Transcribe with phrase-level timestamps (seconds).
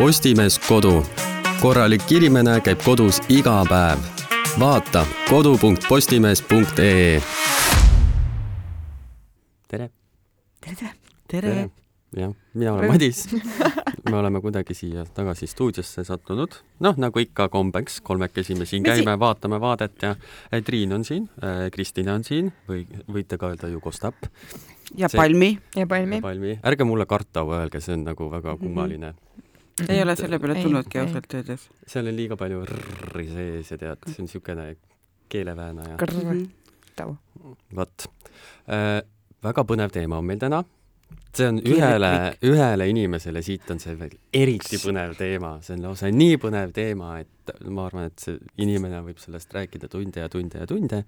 [0.00, 1.02] Postimees Kodu.
[1.60, 3.98] korralik inimene käib kodus iga päev.
[4.56, 7.20] vaata kodu.postimees.ee.
[9.68, 9.90] tere.
[10.60, 10.88] tere.
[11.28, 11.68] tere.
[12.16, 13.28] jah, mina olen Madis.
[14.10, 19.18] me oleme kuidagi siia tagasi stuudiosse sattunud, noh, nagu ikka kombeks, kolmekesi me siin käime,
[19.20, 20.16] vaatame vaadet ja
[20.64, 21.28] Triin on siin,
[21.72, 24.14] Kristina on siin või võite ka öelda Jugostap
[24.96, 25.58] ja see, Palmi.
[25.76, 26.24] ja Palmi.
[26.24, 28.64] Palmi, ärge mulle Kartau öelge, see on nagu väga mhm.
[28.64, 29.12] kummaline mm.
[29.12, 29.30] -hmm.
[29.88, 31.68] Ei ole selle peale tulnudki ausalt öeldes.
[31.86, 34.66] seal on liiga palju r-i sees ja tead, see on niisugune
[35.30, 35.96] keeleväänaja.
[36.00, 37.16] Kartau.
[37.76, 38.06] vot
[38.68, 39.00] äh,,
[39.44, 40.64] väga põnev teema on meil täna
[41.36, 42.10] see on ühele,
[42.46, 47.12] ühele inimesele siit on see veel eriti põnev teema, see on lausa nii põnev teema,
[47.22, 51.00] et ma arvan, et see inimene võib sellest rääkida tunde ja tunde ja tunde.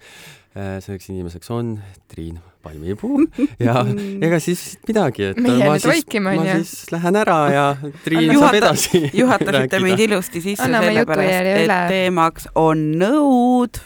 [0.52, 1.74] Äh, selleks inimeseks on
[2.10, 3.22] Triin Palmipuu
[3.66, 3.82] ja
[4.22, 7.66] ega siis midagi, et Meie ma, siis, ma siis lähen ära ja
[8.06, 13.84] Triin Juhata, saab edasi juhatasite meid ilusti sisse, sellepärast et teemaks on nõud.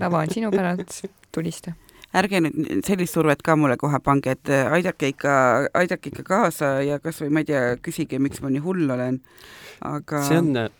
[0.00, 1.00] lava on sinu päralt,
[1.32, 1.76] tulista
[2.16, 5.32] ärge nüüd sellist survet ka mulle kohe pange, et äh, aidake ikka,
[5.76, 9.20] aidake ikka kaasa ja kasvõi ma ei tea, küsige, miks ma nii hull olen,
[9.84, 10.22] aga.
[10.28, 10.70] see on äh,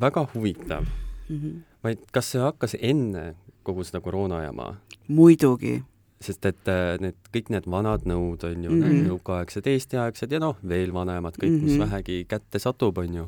[0.00, 1.40] väga huvitav mm.
[1.40, 1.56] -hmm.
[1.84, 4.74] vaid kas see hakkas enne kogu seda koroona jama?
[5.08, 5.82] muidugi
[6.24, 10.40] sest et äh, need kõik need vanad nõud on ju mm -hmm., nõukaaegsed, eestiaegsed ja
[10.40, 11.64] noh, veel vanemad, kõik mm, -hmm.
[11.64, 11.82] mis mhm.
[11.84, 13.26] vähegi kätte satub, on ju,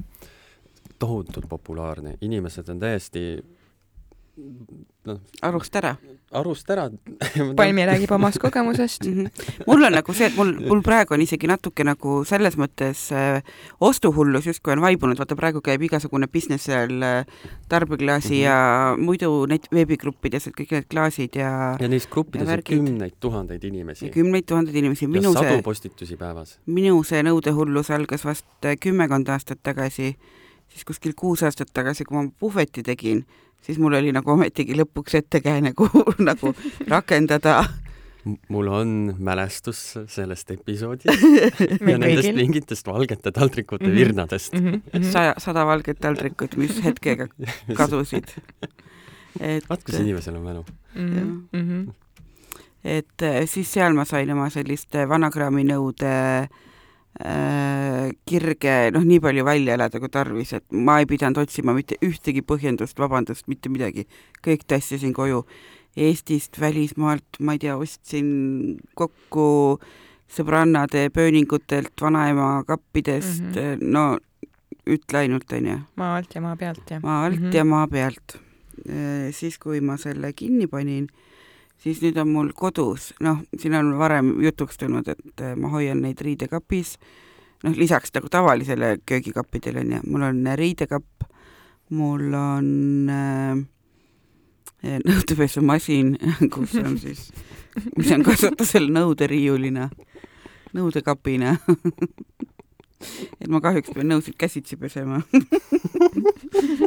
[0.99, 3.45] tohutult populaarne, inimesed on täiesti
[4.37, 5.21] noh.
[5.43, 5.95] arust ära.
[6.37, 6.87] arust ära
[7.59, 9.15] Palmi räägib omast kogemusest mm.
[9.15, 9.65] -hmm.
[9.67, 13.43] mul on nagu see, et mul, mul praegu on isegi natuke nagu selles mõttes äh,
[13.81, 17.27] ostuhullus justkui on vaibunud, vaata praegu käib igasugune business seal äh,
[17.69, 18.45] tarbeklaasi mm -hmm.
[18.45, 23.65] ja muidu neid veebigruppides, et kõik need klaasid ja ja neis gruppides on kümneid tuhandeid
[23.65, 24.11] inimesi.
[24.11, 25.09] kümneid tuhandeid inimesi.
[25.13, 26.59] ja sadu see, postitusi päevas.
[26.67, 30.17] minu see nõudehullus algas vast äh, kümmekond aastat tagasi,
[30.69, 33.25] siis kuskil kuus aastat tagasi, kui ma puhveti tegin
[33.67, 36.55] siis mul oli nagu ometigi lõpuks ettekääne, kuhu nagu
[36.89, 37.63] rakendada
[38.51, 38.89] mul on
[39.23, 41.23] mälestus sellest episoodist
[41.91, 43.99] ja nendest mingitest valgete taldrikute mm -hmm.
[43.99, 44.73] virnadest mm.
[44.73, 45.11] -hmm.
[45.13, 47.29] saja, sada valget taldrikut, mis hetkega
[47.79, 48.25] kadusid.
[49.41, 51.49] et vaat, kus inimesel on mälu mm.
[51.55, 51.93] -hmm.
[52.85, 56.76] et eh, siis seal ma sain oma sellist vanakraaminõude äh, Äh,
[57.17, 62.43] kirge noh, nii palju välja elada kui tarvis, et ma ei pidanud otsima mitte ühtegi
[62.45, 64.07] põhjendust, vabandust, mitte midagi,
[64.45, 65.45] kõik tassisin koju.
[65.97, 68.27] Eestist, välismaalt, ma ei tea, ostsin
[69.01, 69.79] kokku
[70.29, 73.93] sõbrannade pööningutelt, vanaema kappidest mm, -hmm.
[73.95, 74.19] no
[74.87, 75.79] ütle ainult, onju.
[75.97, 77.03] maa alt ja maa pealt, jah.
[77.03, 77.57] maa alt mm -hmm.
[77.57, 78.37] ja maa pealt.
[78.89, 81.09] Äh, siis, kui ma selle kinni panin
[81.83, 86.03] siis nüüd on mul kodus, noh, siin on varem jutuks tulnud, et äh, ma hoian
[86.05, 86.97] neid riidekapis,
[87.65, 91.27] noh, lisaks nagu tavalisele köögikappidele onju, mul on riidekapp,
[91.97, 92.69] mul on
[93.13, 93.65] äh,
[94.87, 96.17] nõudepesumasin,
[96.55, 97.31] kus on siis,
[97.97, 99.91] mis on kasutusel nõuderiiulina,
[100.77, 101.57] nõudekapina.
[103.37, 105.19] Et ma kahjuks pean nõusid käsitsi pesema.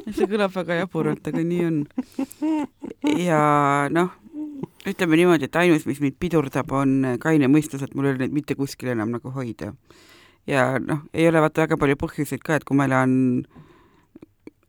[0.10, 1.78] See kõlab väga jaburalt, aga nii on.
[3.22, 3.44] ja
[3.94, 4.10] noh,
[4.88, 8.36] ütleme niimoodi, et ainus, mis mind pidurdab, on kaine mõistus, et mul ei ole neid
[8.36, 9.74] mitte kuskil enam nagu hoida.
[10.48, 13.44] ja noh, ei ole vaata väga palju põhjuseid ka, et kui ma elan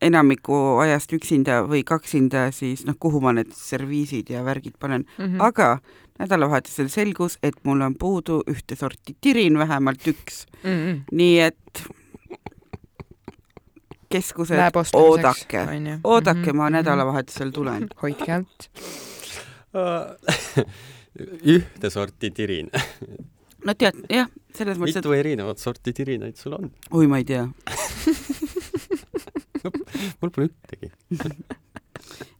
[0.00, 5.24] enamiku ajast üksinda või kaksinda, siis noh, kuhu ma need serviisid ja värgid panen mm,
[5.24, 5.42] -hmm.
[5.44, 5.78] aga
[6.18, 10.70] nädalavahetusel selgus, et mul on puudu ühte sorti tirin, vähemalt üks mm.
[10.70, 11.00] -hmm.
[11.12, 11.84] nii et
[14.10, 14.58] keskused,
[14.92, 15.66] oodake,
[16.04, 16.56] oodake mm, -hmm.
[16.56, 17.88] ma nädalavahetusel tulen.
[18.02, 18.70] hoidke alt
[21.54, 22.70] ühte sorti tirin.
[23.66, 26.70] no tead, jah, selles mõttes, et mitu erinevat sorti tirinaid sul on?
[26.96, 27.44] oi, ma ei tea
[30.20, 30.88] mul pole ühtegi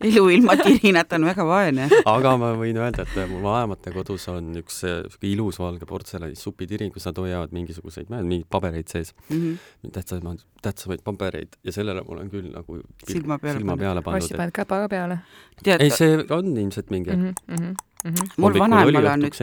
[0.04, 1.88] elu ilma tirinata on väga vaene.
[2.08, 6.92] aga ma võin öelda, et mu vanemate kodus on üks siuke ilus valge portselani supitirin,
[6.94, 9.36] kus nad hoiavad mingisuguseid, ma ei tea, mingeid pabereid sees mm.
[9.36, 9.92] -hmm.
[9.96, 14.22] tähtsamaid, tähtsamaid pabereid ja sellele mul on küll nagu silma peale, silma peale pandud.
[14.24, 15.20] ostsid paned käpa peale?
[15.66, 17.32] ei, see on ilmselt mingi mm.
[17.48, 18.10] -hmm mm.
[18.10, 18.30] -hmm.
[18.36, 19.40] mul vanaemal on üks,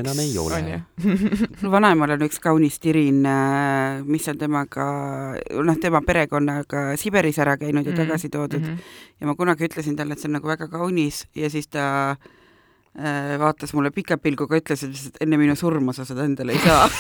[1.62, 4.88] mul vanaemal on üks kaunis tirin, äh, mis on temaga,
[5.64, 8.08] noh, tema perekonnaga Siberis ära käinud ja mm -hmm.
[8.08, 8.66] tagasi toodud mm.
[8.66, 8.80] -hmm.
[9.22, 13.40] ja ma kunagi ütlesin talle, et see on nagu väga kaunis ja siis ta äh,
[13.40, 16.90] vaatas mulle pika pilguga, ütles, et enne minu surma sa seda endale ei saa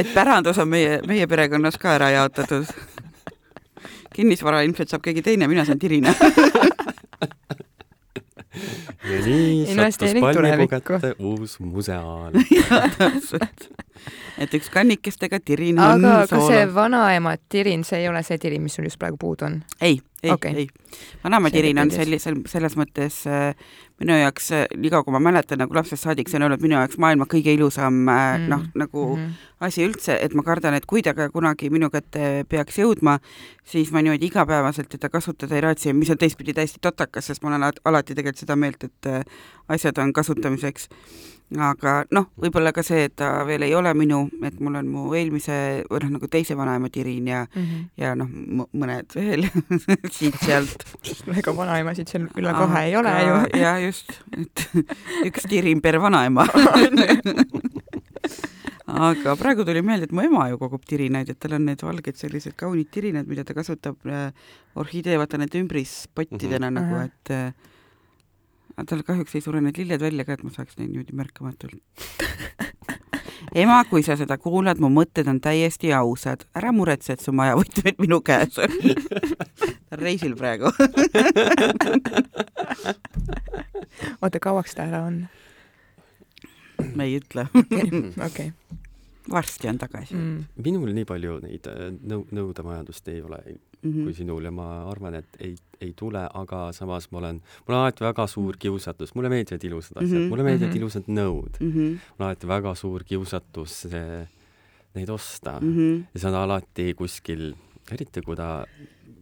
[0.00, 2.66] et pärandus on meie, meie perekonnas ka ära jaotatud.
[4.16, 6.14] kinnisvara ilmselt saab keegi teine, mina saan tirina
[9.10, 12.32] ja nii sattus palmipuu kätte uus museaal.
[14.38, 18.62] et üks kannikestega tirin on aga kas see vanaema tirin, see ei ole see tirin,
[18.62, 19.62] mis sul just praegu puudu on?
[19.80, 20.68] ei, ei okay., ei.
[21.24, 23.52] vanaema tirin on sellisel, selles mõttes äh,
[24.00, 26.98] minu jaoks, nii kaua kui ma mäletan nagu lapsest saadik, see on olnud minu jaoks
[27.00, 28.48] maailma kõige ilusam äh, Mm.
[28.48, 29.22] noh, nagu mm.
[29.22, 29.32] -hmm.
[29.60, 33.18] asi üldse, et ma kardan, et kui ta ka kunagi minu kätte peaks jõudma,
[33.64, 37.48] siis ma niimoodi igapäevaselt teda kasutada ei raatsi, mis on teistpidi täiesti totakas, sest ma
[37.48, 39.22] olen alati- tegelikult seda meelt, et äh,
[39.68, 40.88] asjad on kasutamiseks.
[41.54, 45.04] Aga noh, võib-olla ka see, et ta veel ei ole minu, et mul on mu
[45.14, 47.82] eelmise või noh, nagu teise vanaema tirin ja, Mm -hmm.
[47.96, 48.28] ja noh,
[48.72, 49.46] mõned veel
[50.16, 50.82] siit-sealt.
[51.36, 53.36] ega vanaemasid seal üle kahe ei ole ju.
[53.64, 54.68] ja just, et
[55.24, 56.46] üks tirin per vanaema.
[58.86, 62.16] aga praegu tuli meelde, et mu ema ju kogub tirinaid, et tal on need valged
[62.16, 64.32] sellised kaunid tirinad, mida ta kasutab äh,
[64.74, 66.80] orhidee, vaata need ümbrispottidena mm -hmm.
[66.80, 67.52] nagu, et äh,
[68.76, 71.80] aga tal kahjuks ei sure need lilled välja ka, et ma saaks neid niimoodi märkamatult.
[73.62, 77.96] ema, kui sa seda kuulad, mu mõtted on täiesti ausad, ära muretse, et su majavõtmed
[78.04, 78.76] minu käes on.
[79.88, 80.72] ta on reisil praegu.
[84.22, 85.24] oota, kauaks ta ära on?
[86.96, 87.46] me ei ütle,
[88.28, 88.50] okei.
[89.32, 90.60] varsti on tagasi mm..
[90.64, 93.40] minul nii palju neid äh, nõu-, nõudemajandust ei ole
[93.86, 94.16] Mm kui -hmm.
[94.16, 98.04] sinul ja ma arvan, et ei, ei tule, aga samas ma olen, mul on alati
[98.04, 100.28] väga suur kiusatus, mulle meeldivad ilusad asjad mm, Mhm, -hmm.
[100.28, 100.78] mulle meeldivad mhm.
[100.78, 101.90] ilusad nõud, Mm -hmm.
[102.18, 104.28] mul on alati väga suur kiusatus see,
[104.94, 105.96] neid osta mm Mm -hmm.
[105.98, 106.04] -hmm.
[106.14, 107.54] ja see on alati kuskil,
[107.92, 108.66] eriti kui ta,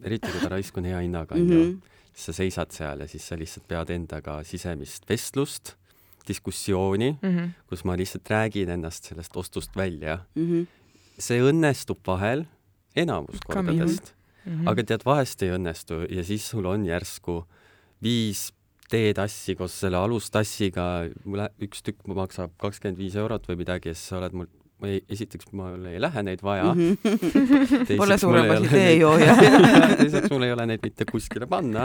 [0.03, 1.81] eriti kui ta raisk on hea hinnaga, Mm onju, -hmm.
[2.12, 5.75] siis sa seisad seal ja siis sa lihtsalt pead endaga sisemist vestlust,
[6.29, 7.49] diskussiooni, Mhm.
[7.69, 10.19] kus ma lihtsalt räägin ennast sellest ostust välja.
[10.35, 10.67] Mm -hmm.
[11.19, 12.45] see õnnestub vahel,
[12.97, 13.62] enamus Ka
[14.46, 14.64] minul.
[14.64, 17.44] kordadest, aga tead, vahest ei õnnestu ja siis sul on järsku
[18.02, 18.50] viis
[18.91, 21.06] teetassi koos selle alustassiga,
[21.62, 24.46] üks tükk maksab kakskümmend viis eurot või midagi ja siis sa oled mul,
[24.81, 27.96] ma ei, esiteks mul ei lähe neid vaja Mm -hmm.
[27.96, 29.35] Pole mul ei suurem ole asi neid- teejooja.
[30.02, 31.85] teiseks mul ei ole neid mitte kuskile panna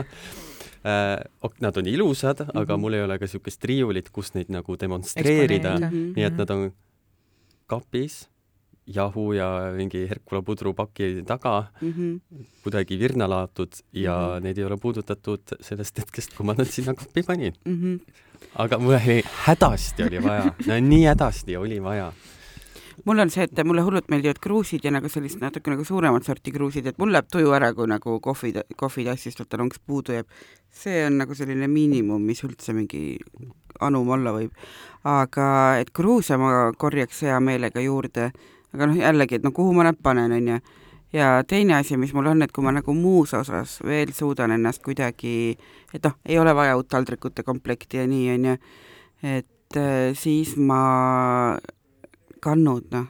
[0.83, 1.19] äh,.
[1.61, 2.59] Nad on ilusad mm, -hmm.
[2.61, 2.81] aga Mhm.
[2.81, 5.77] mul ei ole ka niisugust riiulit, kus neid nagu demonstreerida.
[5.79, 6.13] Mhm.
[6.15, 6.71] nii et nad on
[7.67, 8.27] kapis
[8.89, 12.15] jahu ja mingi Herkula pudrupaki taga Mhm.
[12.63, 14.37] kuidagi virna laotud ja mm.
[14.37, 14.43] -hmm.
[14.43, 17.53] neid ei ole puudutatud sellest hetkest, kui ma nad sinna kappi panin.
[17.65, 17.95] Mhm.
[18.55, 22.11] aga mul oli hädasti oli vaja, no nii hädasti oli vaja.
[23.05, 26.51] mul on see, et mulle hullult meeldivad kruusid ja nagu sellist natuke nagu suuremat sorti
[26.51, 30.27] kruusid, et mul läheb tuju ära, kui nagu kohvi, kohvitassist vaata lonks puudu jääb.
[30.71, 33.17] see on nagu selline miinimum, mis üldse mingi
[33.79, 34.51] anum olla võib.
[35.03, 38.31] aga et kruuse ma korjaks hea meelega juurde,
[38.73, 40.59] aga noh, jällegi, et no kuhu ma nad panen, onju.
[41.13, 44.83] ja teine asi, mis mul on, et kui ma nagu muus osas veel suudan ennast
[44.85, 45.57] kuidagi,
[45.93, 48.55] et noh, ei ole vaja uut taldrikute komplekti ja nii, onju,
[49.35, 51.57] et äh, siis ma
[52.43, 53.09] kannud, noh.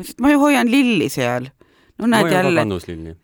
[0.00, 1.50] sest ma ju hoian lilli seal.
[1.98, 3.16] no näed jälle, kannuslilli.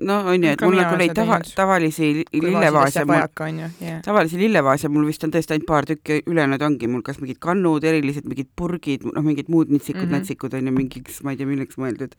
[0.00, 4.00] No on ju, et mul nagu neid tava, tavalisi lillevaase jah.
[4.04, 7.84] tavalisi lillevaase mul vist on tõesti ainult paar tükki, ülejäänud ongi mul kas mingid kannud,
[7.84, 10.08] erilised mingid purgid, noh, mingid muud nitsikud mm.
[10.08, 10.24] -hmm.
[10.24, 12.16] natsikud on ju mingiks, ma ei tea, milleks mõeldud.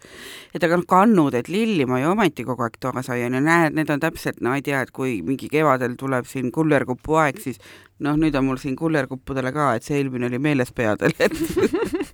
[0.54, 3.76] et aga noh, kannud, et lilli ma ju ometi kogu aeg toas hoian ja näed,
[3.76, 7.60] need on täpselt, no ei tea, et kui mingi kevadel tuleb siin kullerkupu aeg, siis
[8.00, 11.36] noh, nüüd on mul siin kullerkuppudele ka, et see eelmine oli meelespeadel, et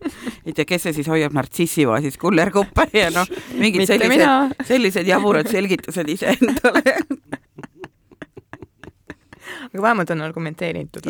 [0.46, 5.50] ei tea, kes see siis hoiab nartsissivaasis kullerkuppe ja noh, mingid mitte sellised, sellised jaburad
[5.52, 6.96] selgitused iseendale.
[9.72, 11.06] aga vähemalt on argumenteeritud.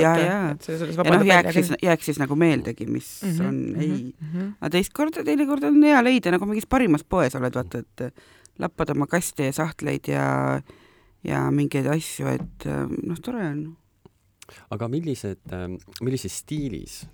[0.61, 4.13] Selles suhtes ja noh, jääks siis, jääks siis nagu meeldegi, mis mm -hmm, on, ei.
[4.13, 4.51] -hmm.
[4.59, 8.23] aga teist korda, teinekord on hea leida, nagu mingis parimas poes oled, vaata, et
[8.59, 10.61] lappad oma kaste ja sahtleid ja
[11.23, 12.65] ja mingeid asju, et
[13.05, 13.77] noh, tore on.
[14.69, 15.41] aga millised,
[16.01, 17.05] millises stiilis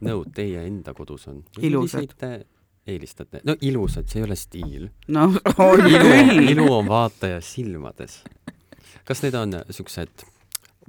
[0.00, 1.42] nõud teie enda kodus on?
[1.62, 2.14] Ilusad.
[2.18, 2.32] te
[2.86, 3.40] eelistate?
[3.44, 4.88] no ilusad, see ei ole stiil.
[5.08, 6.48] noh, on küll.
[6.54, 8.22] ilu on vaataja silmades.
[9.04, 10.24] kas need on siuksed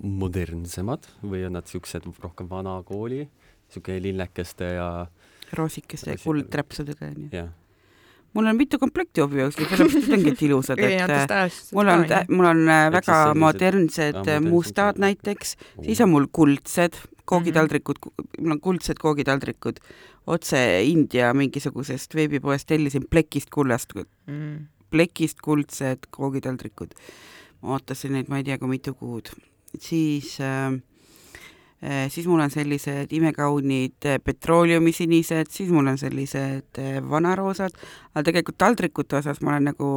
[0.01, 3.25] modernsemad või on nad siuksed rohkem vanakooli,
[3.71, 4.87] siuke lillekeste ja,
[5.57, 7.27] roosikeste ja kuldtäpsudega onju.
[7.35, 7.49] jah,
[8.33, 11.03] mul on mitu komplekti hobijooksli, sellepärast need ongi ilusad, et
[11.35, 11.73] ajast.
[11.77, 14.49] mul on, mul on äh, Et väga siis sellised- modernsed äh, on-
[15.05, 17.99] näiteks, siis on mul kuldsed koogitaldrikud,
[18.39, 19.79] mul on kuldsed koogitaldrikud
[20.27, 23.95] otse India mingisugusest veebipoest tellisin plekist kullast,
[24.27, 24.65] mm..
[24.91, 26.93] plekist kuldsed koogitaldrikud.
[27.61, 29.29] ma ootasin neid, ma ei tea kui mitu kuud.
[29.79, 30.73] siis äh,
[31.83, 37.75] äh, siis mul on sellised imekaunid äh, petrooleumisinisedad, siis mul on sellised äh, vanaroosad,
[38.13, 39.91] aga tegelikult taldrikute osas ma olen nagu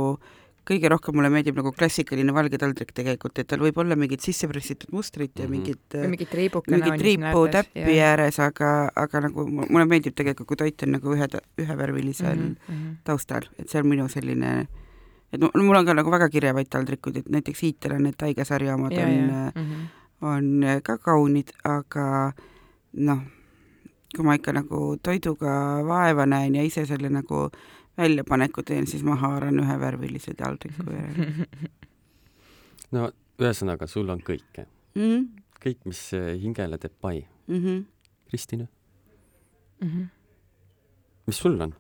[0.65, 4.49] kõige rohkem mulle meeldib nagu klassikaline valge taldrik tegelikult, et tal võib olla mingid sisse
[4.49, 5.51] pressitud mustrid ja Mhm.
[5.53, 10.47] mingid või mingit triibukene mingit triipu täppi ääres, aga, aga nagu mu- mulle meeldib tegelikult,
[10.49, 11.29] kui toit on nagu ühe,
[11.59, 12.97] ühevärvilisel mm -hmm.
[13.05, 14.67] taustal, et see on minu selline,
[15.33, 18.75] et mu- mul on ka nagu väga kirevaid taldrikuid, et näiteks Iitel on need taigesarja
[18.75, 19.47] omad ja, on, ja.
[19.47, 19.89] äh,
[20.23, 22.33] on ka kaunid, aga
[22.95, 23.21] noh,
[24.17, 27.51] kui ma ikka nagu toiduga vaeva näen ja ise selle nagu
[27.99, 31.47] väljapaneku teen, siis ma haaran ühevärvilise taldriku järele
[32.95, 33.11] no
[33.41, 34.67] ühesõnaga, sul on kõike.
[34.95, 35.27] mm.
[35.65, 37.27] kõik, mis eh, hingele teeb pai.
[37.49, 37.61] mm.
[37.65, 37.85] -hmm.
[38.31, 38.67] Kristina,
[39.81, 40.03] Mhm.
[41.27, 41.75] mis sul on?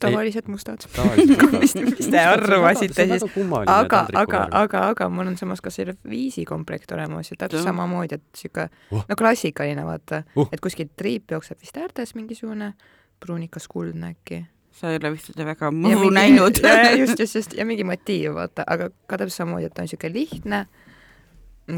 [0.00, 0.78] tavalised mustad.
[0.96, 3.22] tavaliselt mis, mis te arvasite siis?
[3.66, 5.08] aga, aga, aga, aga...
[5.08, 9.04] mul on samas ka serviisikomplekt olemas ja täpselt samamoodi, et sihuke Oh.
[9.08, 10.48] no klassikaline vaata Uh.
[10.52, 12.74] et kuskilt triip jookseb vist äärtes mingisugune
[13.20, 14.46] pruunikas kuldne äkki.
[14.72, 16.60] Sa ei ole vist seda väga mõhu näinud.
[17.00, 20.10] just, just, just ja mingi motiiv vaata, aga ka täpselt samamoodi, et ta on sihuke
[20.12, 20.66] lihtne,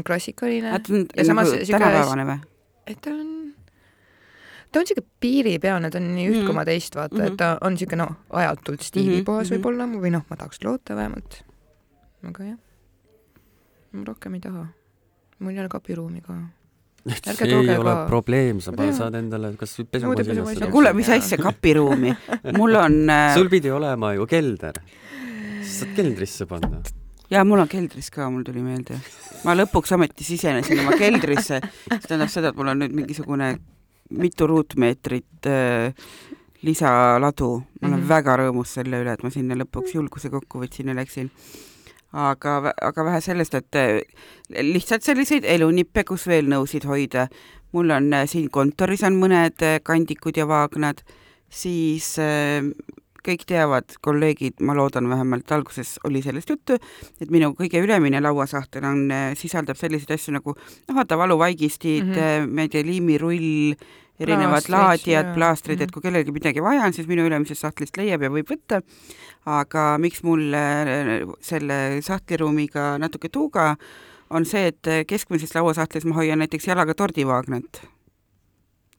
[0.05, 2.39] klassikaline ta on ja samas nagu tänapäevane või?
[2.87, 3.53] et ta on,
[4.71, 6.47] ta on sihuke piiripealne, ta on nii üht Mhm.
[6.47, 7.25] koma teist vaata mm, -hmm.
[7.25, 7.33] Mhm.
[7.33, 9.63] et ta on sihuke noh, ajatult stiilipuhas Mhm, mm -hmm.
[9.63, 11.43] võib-olla või noh, ma tahaks loota vähemalt.
[12.27, 12.57] aga jah,
[13.91, 14.67] ma rohkem ei taha.
[15.39, 16.33] mul ei ole kapiruumi ka.
[17.03, 18.05] Ärge ei tooge ole ka.
[18.07, 18.95] probleem, sa pa- tean.
[18.95, 20.57] saad endale kas Nõude pesumasinas pesumasinas.
[20.57, 22.13] seda no kuule, mis asja, kapiruumi?
[22.57, 24.79] mul on äh, sul pidi olema ju kelder.
[25.63, 26.81] sa saad keldrisse panna.
[27.29, 28.99] ja mul on keldris ka, mul tuli meelde.
[29.43, 33.57] ma lõpuks ometi sisenesin oma keldrisse, see tähendab seda, et mul on nüüd mingisugune
[34.13, 35.91] mitu ruutmeetrit äh,
[36.63, 37.63] lisaladu.
[37.81, 38.03] ma olen mm.
[38.03, 38.09] -hmm.
[38.09, 41.31] väga rõõmus selle üle, et ma sinna lõpuks julguse kokku võtsin ja läksin.
[42.13, 44.01] aga, aga vähe sellest, et äh,
[44.61, 47.27] lihtsalt selliseid elunippe, kus veel nõusid hoida.
[47.73, 51.01] mul on äh, siin kontoris on mõned äh, kandikud ja vaagnad,
[51.49, 52.17] siis
[53.23, 56.75] kõik teavad, kolleegid, ma loodan vähemalt alguses oli sellest juttu,
[57.21, 59.05] et minu kõige ülemine lauasahtel on,
[59.39, 62.17] sisaldab selliseid asju nagu noh, vaata valuvaigistid mm.
[62.17, 62.49] -hmm.
[62.51, 63.77] ma ei tea, liimirull,
[64.23, 65.93] erinevad Plaastrid, laadijad, plaastrid, et Mhm.
[65.93, 68.81] kui kellelgi midagi vaja on, siis minu ülemisest sahtlist leiab ja võib võtta.
[69.45, 73.75] aga miks mul äh, selle sahtliruumiga natuke tuuga
[74.29, 77.81] on see, et äh, keskmises lauasahtlis ma hoian näiteks jalaga tordivaagnat.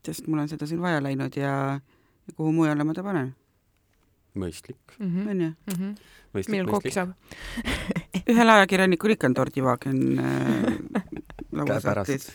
[0.04, 1.80] sest mul on seda siin vaja läinud ja,
[2.28, 3.34] ja kuhu mujale ma ta panen,
[4.36, 5.28] mõistlik, Mhm.
[5.28, 5.50] on ju.
[6.34, 6.92] mõistlik, millal kooki mõistlik.
[6.92, 7.14] saab?
[8.28, 10.78] ühel ajakirjanikul ikka on tordivaagen äh,
[11.56, 12.28] lauasahtlis.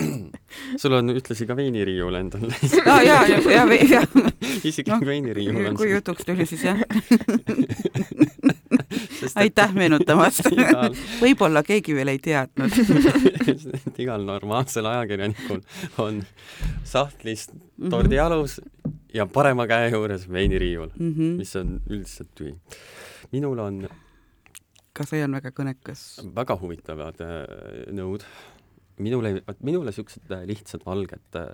[0.80, 2.46] sul on ühtlasi ka veiniriiul endal.
[2.86, 4.02] aa jaa, ja, ja, ja
[4.64, 6.80] isiklik Noh, veiniriiul on kui jutuks tuli, siis jah,
[9.20, 10.46] Sest aitäh meenutamast.
[10.54, 12.72] igal, võib-olla keegi veel ei teadnud.
[13.76, 15.60] et igal normaalsel ajakirjanikul
[16.02, 16.22] on
[16.88, 17.48] sahtlis
[17.92, 18.58] tordialus
[19.14, 21.34] ja parema käe juures veiniriiul, Mhm.
[21.40, 22.54] mis on üldiselt tühi.
[23.32, 23.82] minul on
[24.92, 26.00] ka see on väga kõnekas.
[26.34, 27.44] väga huvitavad äh,
[27.94, 28.24] nõud.
[29.00, 31.46] minule, minule siuksed äh, lihtsad valged äh,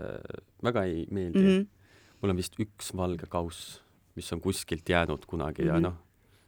[0.66, 1.46] väga ei meeldi mm.
[1.46, 1.60] Mhm.
[1.62, 2.16] -hmm.
[2.22, 3.80] mul on vist üks valge kauss,
[4.16, 5.72] mis on kuskilt jäänud kunagi mm -hmm.
[5.72, 5.82] ja Mhm.
[5.82, 5.96] noh,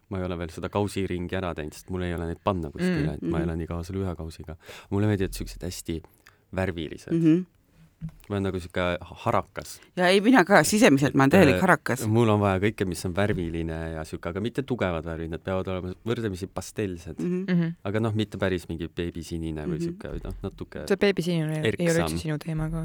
[0.08, 2.94] ma ei ole veel seda kausiringi ära teinud, sest mul ei ole neid panna kuskile
[2.96, 3.14] mm, Mm, -hmm.
[3.14, 3.44] et ma mhm.
[3.44, 4.56] elan iga aastal ühe kausiga.
[4.90, 6.02] mulle meeldivad siuksed hästi
[6.54, 7.26] värvilised mm, Mhm.
[7.36, 7.44] -hmm.
[8.28, 8.82] Ma olen nagu siuke
[9.24, 9.80] harakas.
[9.96, 12.04] ja ei, mina ka, sisemiselt ma olen täielik Äh, harakas.
[12.06, 15.66] mul on vaja kõike, mis on värviline ja siuke, aga mitte tugevad värvid, need peavad
[15.72, 17.28] olema võrdlemisi pastellsed mm.
[17.46, 17.54] -hmm.
[17.56, 17.74] Mhm.
[17.84, 19.84] aga noh, mitte päris mingi beebisinine või Mhm.
[19.88, 22.84] siuke, noh, natuke see beebisinine ei, ei ole üldse sinu teema ka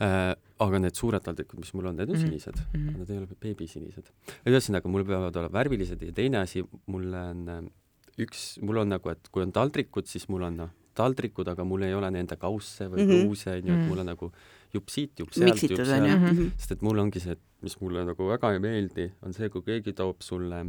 [0.00, 0.36] äh,.
[0.60, 2.24] aga need suured taldrikud, mis mul on, need on Mhm.
[2.26, 2.78] sinised mm.
[2.88, 2.96] -hmm.
[2.98, 4.10] need ei ole beebisinised.
[4.46, 7.62] ühesõnaga, mul peavad olema värvilised ja teine asi, mul on äh,
[8.18, 11.86] üks, mul on nagu, et kui on taldrikud, siis mul on noh, taldrikud, aga mul
[11.86, 13.22] ei ole nende kausse või Mhm.
[13.22, 13.88] kruuse onju, et Mhm.
[13.88, 14.32] mul on nagu
[14.74, 16.34] jupp siit, jupp sealt, jupp sealt ju Mhm.
[16.34, 16.50] Mhm.
[16.58, 19.94] sest et mul ongi see, mis mulle nagu väga ei meeldi, on see, kui keegi
[19.94, 20.66] toob sulle,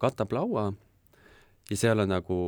[0.00, 0.72] katab laua
[1.70, 2.38] ja seal on nagu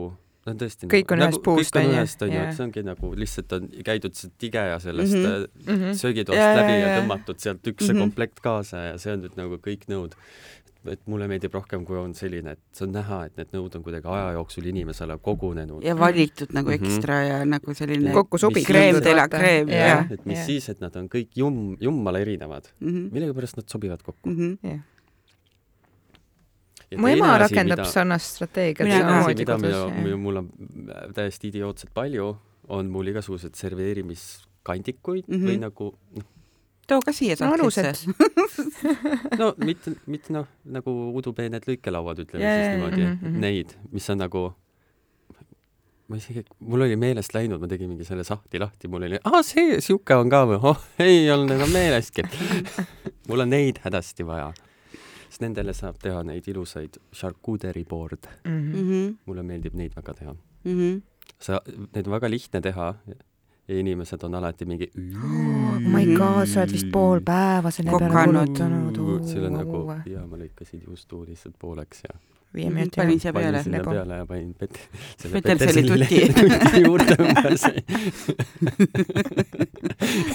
[0.49, 2.49] no tõesti Kõik on nagu, ühest puust, kõik on ühest onju, Jaa.
[2.49, 5.29] et see ongi nagu lihtsalt on käidud see tige sellest mm Mhm.
[5.29, 5.73] -hmm.
[5.77, 5.83] mm.
[5.83, 5.95] -hmm.
[6.03, 8.01] söögitoast Jaa, läbi jaa, ja tõmmatud sealt üks see Mhm.
[8.01, 10.13] komplekt kaasa ja see on nüüd nagu kõik nõud.
[10.87, 13.85] Et mulle meeldib rohkem, kui on selline, et see on näha, et need nõud on
[13.85, 15.83] kuidagi aja jooksul inimesele kogunenud.
[15.85, 18.69] ja valitud nagu ekstra ja nagu selline kokku sobitud.
[18.69, 20.07] Crème de la jah.
[20.11, 22.71] et mis siis, et nad on kõik jumm, jummale erinevad.
[22.81, 23.11] Mhm.
[23.13, 24.31] millegipärast nad sobivad kokku.
[24.31, 24.81] Mhm.
[26.97, 29.09] mu ema rakendab sarnast strateegiat Mina ka.
[29.09, 30.05] samamoodi mida, mida kodus.
[30.05, 30.51] mida mul on
[31.15, 32.37] täiesti idiootselt palju,
[32.69, 35.35] on mul igasugused serveerimiskandikuid mm.
[35.35, 35.49] -hmm.
[35.49, 36.25] või nagu noh,
[36.89, 38.95] too ka siia no alused sahtlisse..
[39.41, 43.45] no mitte, mitte noh, nagu udupeened lõikelauad, ütleme Jaa, siis niimoodi mm, -hmm.
[43.45, 44.49] neid, mis on nagu
[46.09, 49.43] ma isegi, mul oli meelest läinud, ma tegin mingi selle sahtli lahti, mul oli, aa
[49.45, 52.25] see sihuke on ka või, oh ei olnud enam meelestki.
[53.29, 54.49] mul on neid hädasti vaja.
[55.29, 58.25] siis nendele saab teha neid ilusaid charcuterie board.
[58.45, 58.73] Mhm.
[58.73, 59.15] Mhm.
[59.29, 60.37] mulle meeldib neid väga teha.
[60.65, 61.03] Mhm.
[61.39, 61.61] sa,
[61.95, 62.95] neid on väga lihtne teha
[63.69, 68.25] ja inimesed on alati mingi oh my god, sa oled vist pool päeva selle peale
[68.31, 68.99] kulutanud.
[68.99, 72.17] on nagu, jaa, ma lõikasin juustu lihtsalt pooleks ja
[72.57, 73.63] viie minuti panin siia panin peale.
[73.63, 73.91] sinna Lego.
[73.91, 74.81] peale ja panin pet-,
[75.21, 76.21] selle Peterseli tuti.
[76.33, 77.67] tuti juurde umbes.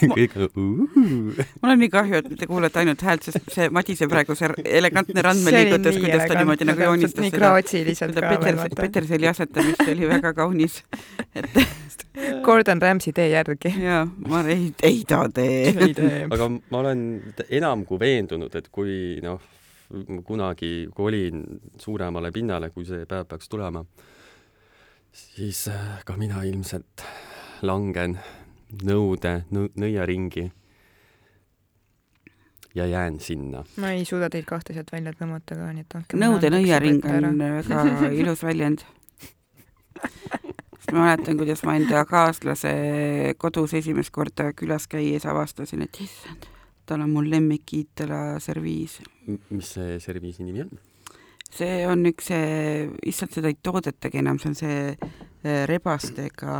[0.17, 1.43] kõik nagu uh.
[1.61, 4.51] mul on nii kahju, et te kuulete ainult häält, sest see Madise praegu see
[4.81, 8.81] elegantne randmeliigutus, kuidas ta niimoodi nagu joonistas nii graatsiliselt ka veel, Peter, vaata.
[8.81, 10.83] Peterseli asetamist oli väga kaunis.
[11.33, 11.49] et
[12.45, 13.73] Gordon Ramsay tee järgi.
[13.81, 15.73] jaa, ma ei, ei ta tee.
[16.29, 17.03] aga ma olen
[17.49, 19.41] enam kui veendunud, et kui noh,
[20.25, 21.43] kunagi kolin
[21.79, 23.83] suuremale pinnale, kui see päev peaks tulema,
[25.13, 27.05] siis äh, ka mina ilmselt
[27.61, 28.17] langen
[28.83, 30.49] nõude nõ, nõiaringi
[32.75, 33.63] ja jään sinna.
[33.77, 37.43] ma ei suuda teid kahte sealt välja tõmmata ka, nii et andke nõude nõiaring on
[37.69, 38.85] väga ilus väljend.
[40.91, 42.73] ma mäletan, kuidas ma enda kaaslase
[43.37, 46.49] kodus esimest korda külas käies avastasin, et issand,
[46.85, 48.99] tal on mul lemmik Iitala serviis.
[49.49, 50.73] mis see serviisi nimi on?
[51.53, 52.31] see on üks,
[53.09, 56.57] issand, seda ei toodetagi enam, see on see eh, rebastega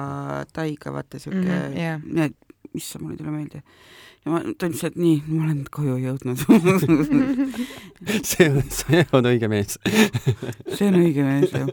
[0.53, 2.00] taiga, vaata siuke mm, jah.
[2.00, 2.38] -hmm, need,
[2.77, 3.63] issand, mul ei tule meelde.
[4.24, 6.44] ja ma tundsin, et nii, ma olen koju jõudnud
[8.32, 9.80] see on, see on õige mees.
[10.77, 11.68] see on õige mees ju.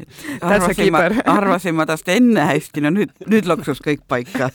[0.40, 1.02] arvasin ma
[1.36, 4.50] arvasin ma tast enne hästi, no nüüd, nüüd loksus kõik paika.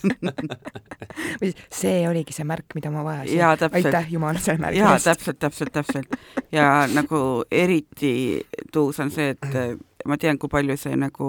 [1.81, 3.69] see oligi see märk, mida ma vajasin.
[3.71, 5.09] aitäh Jumal selle märgi eest.
[5.11, 6.17] täpselt, täpselt, täpselt.
[6.51, 8.13] ja nagu eriti
[8.73, 11.27] tuus on see, et ma tean, kui palju see nagu,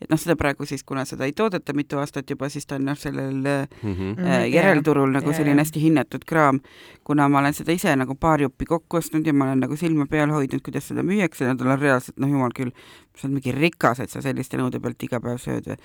[0.00, 2.84] et noh, seda praegu siis, kuna seda ei toodeta mitu aastat juba, siis ta on
[2.90, 4.12] noh, sellel eh, Mhm.
[4.18, 6.60] Mm, järelturul nagu jaa, selline hästi hinnatud kraam.
[7.04, 10.06] kuna ma olen seda ise nagu paar juppi kokku ostnud ja ma olen nagu silma
[10.10, 12.72] peal hoidnud, kuidas seda müüakse, nad on reaalselt, noh jumal küll,
[13.16, 15.78] sa oled mingi rikas, et sa selliste nõude pealt iga päev sööd või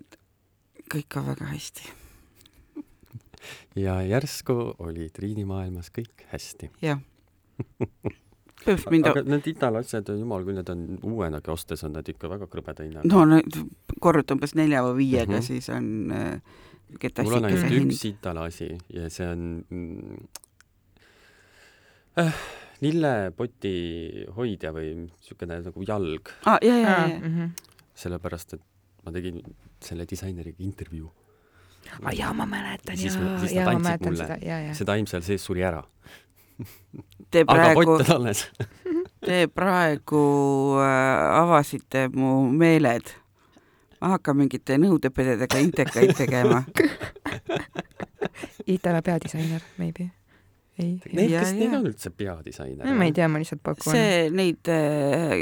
[0.00, 0.18] et
[0.92, 1.88] kõik on väga hästi,
[3.76, 6.70] ja järsku oli Triini maailmas kõik hästi.
[6.82, 6.98] jah.
[8.64, 12.30] põhimõtteliselt mind aga need Itala asjad, jumal küll, need on uuenagi ostes on need ikka
[12.32, 13.08] väga krõbeda hinnaga.
[13.12, 13.58] no need
[14.00, 15.38] korruta umbes nelja või viiega mm.
[15.38, 15.46] -hmm.
[15.46, 16.40] siis on äh,
[17.24, 20.28] mul on ainult üks Itala asi ja see on mm,
[22.22, 22.34] äh,
[22.84, 23.74] lillepoti
[24.36, 27.54] hoidja või niisugune nagu jalg, aa, ja, ja, ja, Mhm.
[27.96, 28.62] sellepärast et
[29.04, 29.40] ma tegin
[29.80, 31.12] selle disaineriga intervjuu.
[32.02, 34.74] aa jaa, ma mäletan jaa, nad jaa, ma mäletan mulle seda, jaa, jaa.
[34.74, 35.84] see taim seal sees suri ära,
[37.30, 38.32] te praegu on.
[39.26, 40.20] Te praegu
[40.78, 43.08] äh, avasite mu meeled.
[44.00, 46.60] ma hakkan mingite nõudepededega intekaid tegema.
[48.76, 50.10] Itala peadisainer, maybe.
[50.78, 51.70] ei, Need, Ja, kes, ja.
[51.78, 52.90] on üldse peadisainer?
[52.94, 53.94] ma ei tea, ma lihtsalt pakun.
[53.96, 55.32] see, neid äh,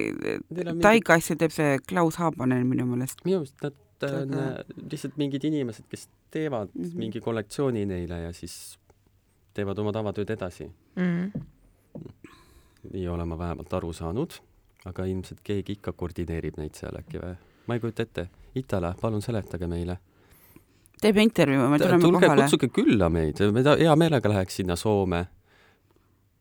[0.84, 3.24] taiga asju teeb see Klaus Haapanen minu meelest.
[3.26, 3.74] minu arust nad
[4.06, 6.84] on Aga- äh, lihtsalt mingid inimesed, kes teevad mm.
[6.84, 6.98] -hmm.
[7.02, 8.78] mingi kollektsiooni neile ja siis
[9.54, 10.70] teevad oma tavatööd edasi.
[10.96, 11.30] mm..
[12.92, 14.38] Nii olen ma vähemalt aru saanud,
[14.84, 17.36] aga ilmselt keegi ikka koordineerib neid seal äkki või?
[17.66, 18.28] ma ei kujuta ette.
[18.54, 19.98] Itala, palun seletage meile.
[21.00, 22.42] teeme intervjuu, me tuleme tulge, kohale.
[22.42, 25.26] kutsuge külla meid, me hea meelega läheks sinna Soome.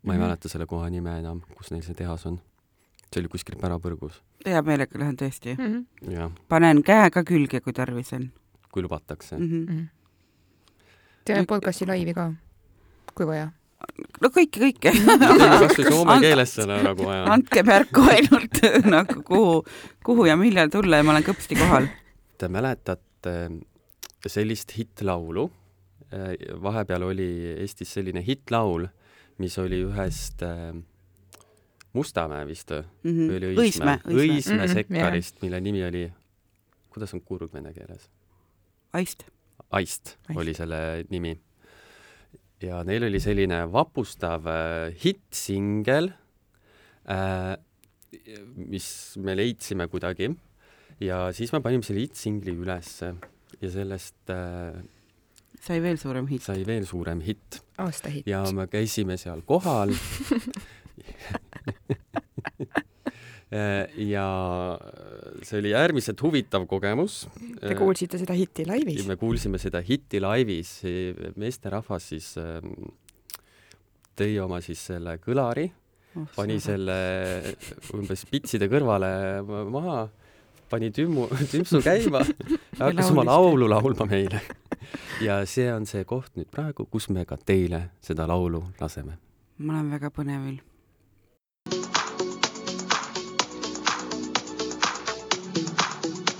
[0.04, 0.26] ma ei Mhm.
[0.28, 2.40] mäleta selle koha nime enam, kus neil see tehas on.
[3.14, 4.22] see oli kuskil pärapõrgus.
[4.46, 5.58] hea meelega lähen tõesti.
[5.58, 8.32] Mm jah, panen käe ka külge, kui tarvis on
[8.74, 9.38] kui lubatakse.
[9.38, 9.50] mm.
[9.50, 9.66] -hmm.
[9.70, 9.86] -hmm.
[11.26, 12.34] teeme podcasti laivi ka,
[13.16, 13.52] kui vaja.
[14.22, 14.94] No kõike, kõike.
[15.66, 17.26] kasvõi soome keeles selle nagu vaja.
[17.34, 18.62] andke märku ainult
[18.96, 19.60] nagu kuhu,
[20.06, 21.90] kuhu ja millal tulla ja ma olen kõpsti kohal.
[22.38, 23.36] Te mäletate
[24.28, 25.50] sellist hittlaulu?
[26.62, 27.26] vahepeal oli
[27.58, 28.84] Eestis selline hittlaul,
[29.42, 30.76] mis oli ühest äh,
[31.94, 33.50] Mustamäe vist või või oli.
[33.64, 36.04] Õismäe, Õismäe, Õismäe Mhm, sekkarist, mille nimi oli,
[36.94, 38.10] kuidas on kurg vene keeles?
[38.94, 39.26] Aist.
[39.72, 40.38] Aist Aist.
[40.38, 41.34] oli selle nimi.
[42.62, 46.12] Ja neil oli selline vapustav äh, hittsingel
[47.10, 47.56] äh,,
[48.56, 48.88] mis
[49.18, 50.30] me leidsime kuidagi
[51.02, 53.14] ja siis me panime selle hittsingli ülesse
[53.62, 54.78] ja sellest äh,
[55.64, 56.46] sai veel suurem hitt.
[56.46, 58.28] sai veel suurem hitt aastahitt.
[58.28, 59.94] ja me käisime seal kohal
[63.54, 64.26] ja
[65.46, 67.28] see oli äärmiselt huvitav kogemus.
[67.62, 69.06] Te kuulsite seda hitti laivis?
[69.08, 70.72] me kuulsime seda hitti laivis,
[71.38, 72.72] meesterahvas siis ähm,
[74.18, 75.70] tõi oma siis selle kõlari,
[76.14, 76.94] Oh, pani selle
[77.98, 79.08] umbes pitside kõrvale
[79.48, 79.96] ma- maha,
[80.70, 82.20] pani tümmu, tümpsu käima
[82.78, 84.44] ja hakkas oma laulu laulma meile.
[85.26, 89.18] ja see on see koht nüüd praegu, kus me ka teile seda laulu laseme.
[89.58, 90.60] ma olen väga põnevil.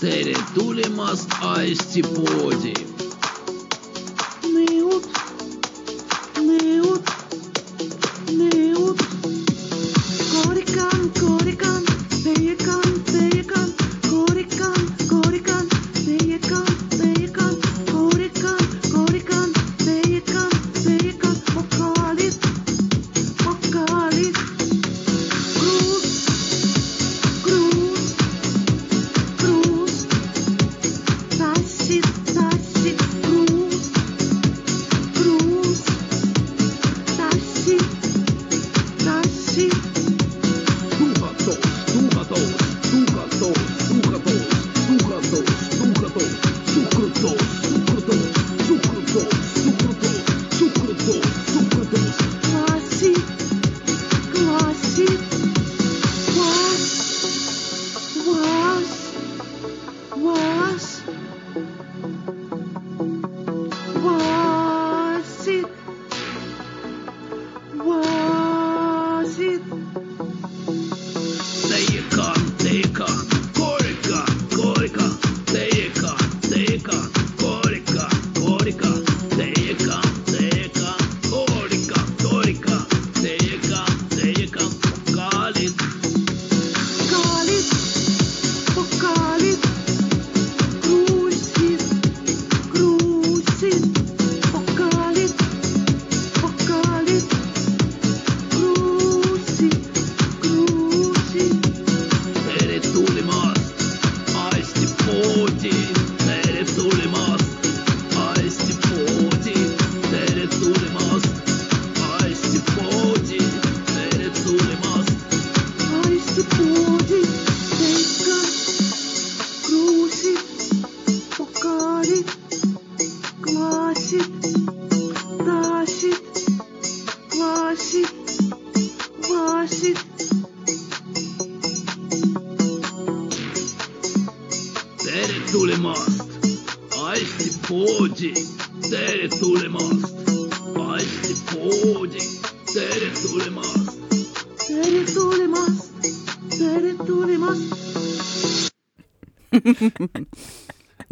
[0.04, 2.93] Tere tulemast Aisti poodi.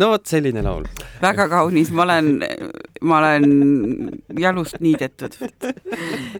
[0.01, 0.85] No vot, selline laul.
[1.21, 2.31] väga kaunis, ma olen,
[3.07, 3.47] ma olen
[4.39, 5.37] jalust niidetud.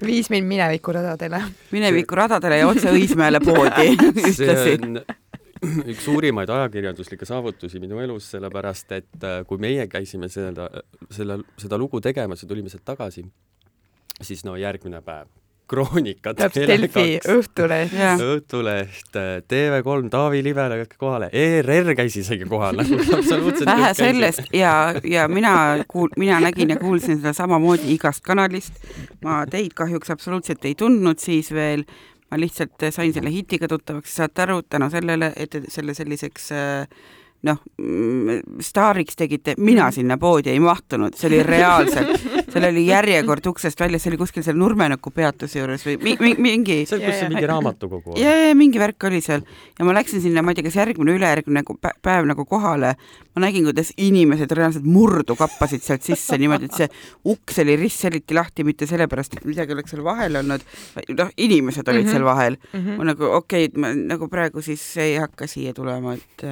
[0.06, 1.41] viis mind minevikuradadele.
[1.71, 3.95] minevikuradadele ja otse Õismäele poodi
[4.36, 4.78] see ühtlasi.
[4.80, 5.04] on
[5.62, 10.69] üks suurimaid ajakirjanduslikke saavutusi minu elus, sellepärast et äh, kui meie käisime seda,
[11.13, 13.26] selle, seda lugu tegemas ja tulime sealt tagasi,
[14.21, 15.30] siis no järgmine päev
[15.71, 16.38] kroonikad.
[16.38, 17.95] tuleb Delfi Õhtuleht.
[18.25, 19.17] Õhtuleht,
[19.51, 23.67] TV3, Taavi Livele kõik kohale, ERR käis isegi kohal nagu absoluutselt.
[23.69, 24.73] vähe sellest ja,
[25.07, 25.53] ja mina
[25.91, 28.77] kuul-, mina nägin ja kuulsin seda samamoodi igast kanalist.
[29.23, 31.86] ma teid kahjuks absoluutselt ei tundnud siis veel.
[32.31, 36.51] ma lihtsalt sain selle hitiga tuttavaks, saate aru, tänu sellele, et selle selliseks
[37.47, 37.58] noh,
[38.62, 42.12] staariks tegite, mina sinna poodi ei mahtunud, see oli reaalselt,
[42.54, 46.36] seal oli järjekord uksest väljas, see oli kuskil seal Nurmenõku peatuse juures või mi, mi,
[46.38, 48.19] mingi see on, kus see mingi raamatukogu on.
[48.21, 49.41] ja, ja mingi värk oli seal
[49.80, 51.65] ja ma läksin sinna, ma ei tea, kas järgmine, ülejärgmine
[52.06, 52.93] päev nagu kohale,
[53.34, 56.89] ma nägin, kuidas inimesed reaalselt murdu kappasid sealt sisse niimoodi, et see
[57.34, 60.65] uks oli ristselliti lahti mitte sellepärast, et midagi oleks seal vahel olnud,
[61.17, 62.19] noh, inimesed olid mm -hmm.
[62.19, 62.80] seal vahel mm.
[62.80, 62.97] -hmm.
[62.97, 66.45] ma nagu okei okay,, et ma nagu praegu siis ei hakka siia tulema, et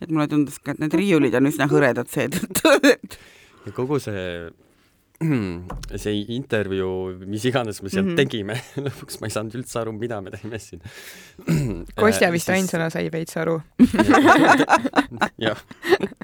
[0.00, 3.18] et mulle tundus ka, et need riiulid on üsna hõredad seetõttu, et
[3.66, 4.24] ja kogu see
[6.02, 8.16] see intervjuu, mis iganes me sealt mm -hmm.
[8.20, 8.54] tegime,
[8.86, 10.82] lõpuks ma ei saanud üldse aru, mida me teeme siin.
[12.02, 12.54] Kostja vist siis...
[12.54, 13.58] ainsana sai veits aru.
[15.46, 15.58] jah,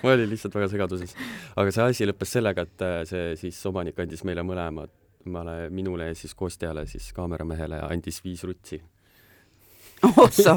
[0.02, 1.16] ma olin lihtsalt väga segaduses.
[1.56, 4.94] aga see asi lõppes sellega, et see siis omanik andis meile mõlemad,
[5.70, 8.82] minule ja siis Kostjale, siis kaameramehele andis viis rutsi
[10.16, 10.56] ossa,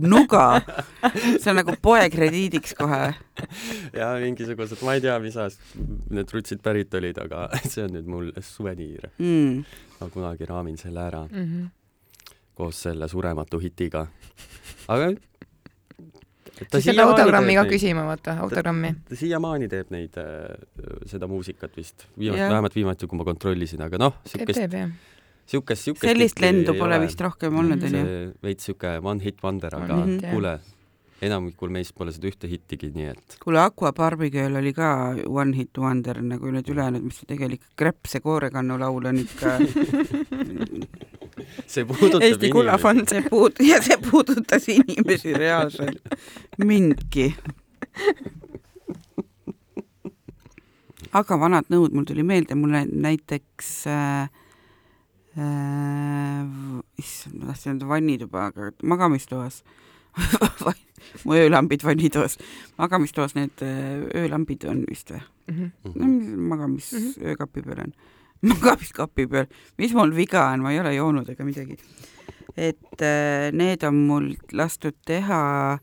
[0.00, 0.44] nuga,
[1.12, 3.12] see on nagu poe krediidiks kohe.
[3.96, 5.62] ja mingisugused, ma ei tea, mis ajast
[6.14, 9.62] need rutsid pärit olid, aga see on nüüd mul suveniir mm..
[10.00, 11.46] ma kunagi raamin selle ära mm.
[11.46, 12.34] -hmm.
[12.58, 14.06] koos selle surematu hitiga.
[14.88, 15.14] aga
[16.70, 18.94] ta siis pead autogrammi ka küsima, vaata, autogrammi.
[18.94, 20.16] ta, ta siiamaani teeb neid,
[21.10, 24.76] seda muusikat vist, viimati, vähemalt viimati, kui ma kontrollisin, aga noh, siukest
[25.46, 28.06] siukest, siukest sellist lendu pole vist rohkem olnud, onju.
[28.44, 30.32] veits siuke one hit wonder, aga mm -hmm.
[30.32, 30.58] kuule,
[31.22, 33.38] enamikul meist pole seda ühte hittigi, nii et.
[33.44, 34.88] kuule, Aqua Barbigirl oli ka
[35.26, 39.58] one hit wonder nagu need ülejäänud, mis tegelikult Krepse koorekannu laul on ikka
[41.72, 46.02] see puudutab Eesti Kullafond, see puud- ja see puudutas inimesi reaalselt,
[46.64, 47.34] mindki
[51.16, 54.28] aga vanad nõud, mul tuli meelde, mulle näiteks äh,
[56.98, 59.62] issand, ma tahtsin öelda vannituba, aga magamistoas
[61.24, 62.38] mu öölambid vannitoas,
[62.78, 65.22] magamistoas need äh, öölambid on vist või?
[65.50, 65.72] Mhm.
[65.94, 67.26] no mis magamis mm -hmm.
[67.32, 67.92] öökapi peal on?
[68.52, 69.46] magamiskapi peal,
[69.78, 71.76] mis mul viga on, ma ei ole joonud ega midagi.
[72.56, 75.78] et äh, need on mul lastud teha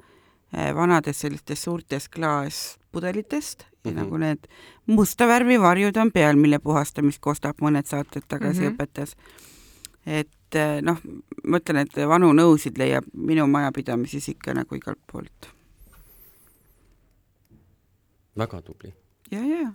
[0.54, 4.00] äh, vanadest sellistest suurtest klaaspudelitest ja Mhm.
[4.00, 4.48] nagu need
[4.88, 8.68] musta värvi varjud on peal, mille puhastamist Kostap mõned saated tagasi mm.
[8.68, 8.74] -hmm.
[8.76, 9.16] õpetas.
[10.06, 10.98] et äh, noh,
[11.44, 15.50] ma ütlen, et vanu nõusid leiab minu majapidamises ikka nagu igalt poolt.
[18.38, 18.94] väga tubli.
[19.32, 19.74] ja, ja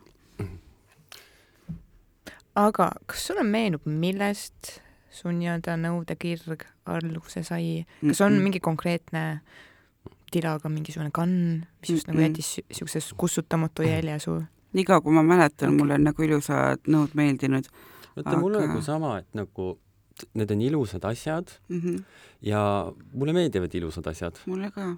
[2.58, 4.80] aga kas sulle meenub, millest
[5.14, 8.42] su nii-öelda nõudekirg alguse sai, kas on Mm-mm.
[8.42, 9.40] mingi konkreetne
[10.32, 12.28] tilaga mingisugune kann, mis just nagu Mm-mm.
[12.28, 16.80] jättis si- siukse kustutamatu jälje su nii kaua, kui ma mäletan mulle on nagu ilusad
[16.88, 17.68] nõud meeldinud
[18.16, 19.78] vaata aga..., mul on nagu sama, et nagu
[20.34, 21.80] need on ilusad asjad mm.
[21.80, 22.02] -hmm.
[22.42, 24.36] ja mulle meeldivad ilusad asjad.
[24.46, 24.96] mulle ka.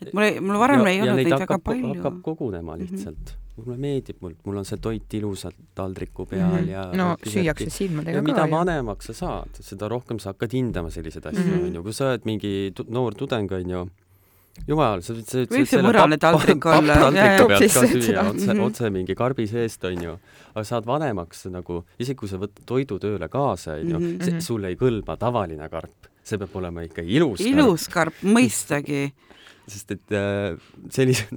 [0.00, 1.94] et mulle, mul varem ja, ei olnud neid, neid väga palju.
[1.94, 2.80] hakkab kogunema Mhm.
[2.82, 3.24] lihtsalt mm.
[3.34, 3.64] -hmm.
[3.64, 6.70] mulle meeldib, mul, mul on see toit ilusalt taldriku peal mm -hmm.
[6.70, 8.50] ja no süüakse silmadega ja mida ka ju.
[8.56, 11.64] vanemaks sa saad, seda rohkem sa hakkad hindama selliseid asju, Mhm.
[11.66, 11.82] onju.
[11.82, 13.86] kui sa oled mingi tu noor tudeng, onju,
[14.68, 20.16] jumal, sa sa võid Võib see mõrane taldrik olla, otse, otse mingi karbi seest, onju.
[20.54, 24.16] aga saad vanemaks nagu, isegi kui sa võtad toidu tööle kaasa, onju, Mhm.
[24.22, 24.40] Mhm.
[24.40, 26.08] sulle ei kõlba tavaline karp.
[26.24, 29.12] see peab olema ikka ilus karp ilus karp, mõistagi.
[29.74, 30.56] sest et äh,
[30.92, 31.28] sellised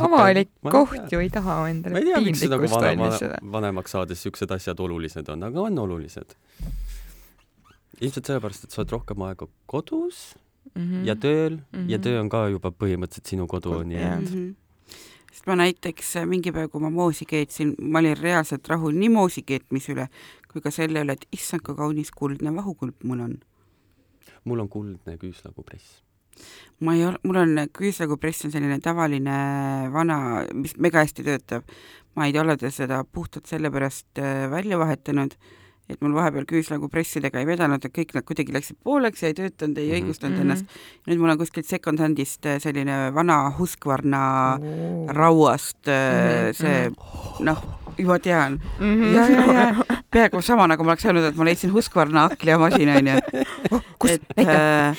[0.06, 4.80] avalik koht ju ei taha ma endale see nagu piinlikkust vanem, vanemaks saades siuksed asjad
[4.80, 6.32] olulised on, aga on olulised.
[8.00, 10.34] ilmselt sellepärast, et sa oled rohkem aega kodus
[10.74, 11.04] Mhm.
[11.04, 11.90] ja tööl mm -hmm.
[11.90, 12.02] ja Mhm.
[12.02, 14.54] töö on ka juba põhimõtteliselt sinu kodu, nii et Mm -hmm.
[15.32, 19.08] sest ma näiteks äh, mingi päev, kui ma moosi keetsin, ma olin reaalselt rahul nii
[19.08, 20.08] moosi keetmise üle
[20.56, 23.36] kui ka selle üle, et issand, kui kaunis kuldne vahukulp mul on.
[24.44, 26.00] mul on kuldne küüslaugupress.
[26.80, 29.36] ma ei ole, mul on küüslaugupress on selline tavaline
[29.92, 31.68] vana, mis mega hästi töötab.
[32.16, 35.36] ma ei ole seda puhtalt sellepärast äh, välja vahetanud,
[35.88, 39.78] et mul vahepeal küüslaugupressidega ei vedanud, et kõik nad kuidagi läksid pooleks ja ei töötanud,
[39.78, 39.96] ei Mhm.
[39.98, 40.42] õigustanud Mhm.
[40.42, 40.64] ennast.
[41.06, 44.58] nüüd mul on kuskilt second-hand'ist äh, selline vana Husqvarna
[45.14, 46.90] rauast äh, Mhm, see
[47.44, 47.62] noh,
[47.98, 49.14] juba tean Mhm.
[49.14, 53.18] ja, ja, ja peaaegu sama nagu ma oleks öelnud, et ma leidsin Husqvarna hakklihamasina onju.
[54.14, 54.96] et äh,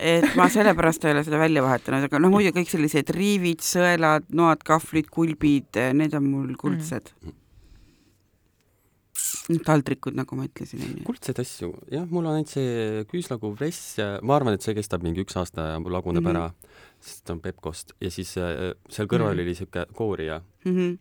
[0.00, 4.26] et ma sellepärast ei ole seda välja vahetanud, aga noh, muidu kõik sellised riivid, sõelad,
[4.36, 7.32] noad, kahvlid, kulbid, need on mul kuldsed mm..
[9.66, 11.04] taldrikud, nagu ma ütlesin onju.
[11.08, 15.36] kuldseid asju, jah, mul on ainult see küüslaugupress, ma arvan, et see kestab mingi üks
[15.40, 16.30] aasta ja mul laguneb mm.
[16.30, 16.38] -hmm.
[16.38, 19.44] ära, sest ta on Pepcost ja siis äh, seal kõrval Mhm.
[19.44, 20.40] oli siuke koorija.
[20.64, 20.96] Mhm,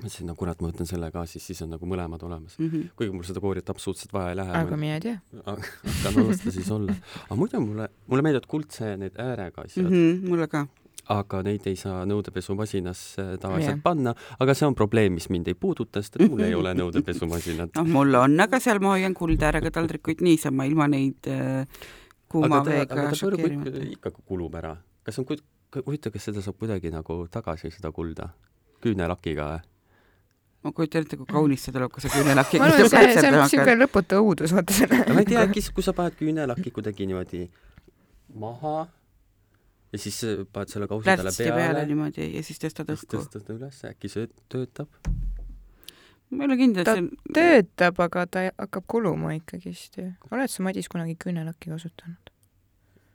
[0.00, 2.58] mõtlesin, no kurat, ma võtan selle ka, siis, siis on nagu mõlemad olemas.
[2.58, 2.90] mhm.
[2.96, 4.52] kuigi mul seda koorijat absoluutselt vaja ei lähe.
[4.52, 5.20] aga mine tea.
[5.44, 6.94] hakkan las ta siis olla.
[7.26, 10.28] aga muidu mulle, mulle meeldivad kuldse need äärega asjad mm, -hmm.
[10.28, 10.66] mulle ka.
[11.10, 13.82] Aga neid ei saa nõudepesumasinasse tavaliselt Jah.
[13.84, 17.74] panna, aga see on probleem, mis mind ei puuduta, sest et mul ei ole nõudepesumasinat.
[17.78, 21.64] noh, mul on, aga seal ma hoian kuldäärega taldrikuid niisama ilma neid äh,
[22.30, 23.88] kuuma aga ta, veega šokeerimata.
[23.96, 24.76] ikka kulub ära.
[25.06, 25.26] kas on,
[25.80, 28.30] huvitav, kas seda saab kuidagi nagu tagasi, seda kulda?
[28.80, 29.66] küünelakiga või?
[30.60, 33.32] ma kujutan ette, kui kaunis see tuleb, kui sa küünelaki ma arvan, et see, see
[33.32, 35.02] on siuke lõputu õudus, vaata selle.
[35.08, 37.46] ma ei tea, äkki kui sa paned küünelaki kuidagi niimoodi
[38.40, 38.74] maha
[39.92, 40.20] ja siis
[40.52, 43.16] paned selle kausi talle peale peale, niimoodi ja siis tõstad siis õhku.
[43.16, 44.90] tõstad ta üles, äkki see töötab?
[46.30, 50.10] ma ei ole kindel, et see on töötab, aga ta hakkab kuluma ikkagist ju.
[50.30, 52.34] oled sa, Madis, kunagi küünelakki kasutanud?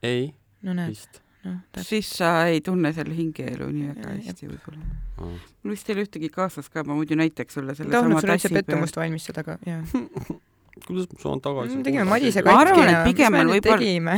[0.03, 0.33] ei,
[0.67, 1.87] no näed, noh, täpselt.
[1.91, 4.89] siis sa ei tunne selle hingeelu nii väga Jah, hästi võib-olla.
[5.15, 5.37] Aa.
[5.63, 8.35] mul vist ei ole ühtegi kaasas ka, ma muidu näitaks sulle selle tahtnud sama sulle
[8.35, 8.67] üldse tassi peal.
[8.67, 9.81] pettumust valmistada, aga jaa.
[10.85, 11.77] kuidas ma saan tagasi?
[11.79, 14.15] me tegime Madisega Ma arvan, katkina et, pigem on võib-olla- tegime?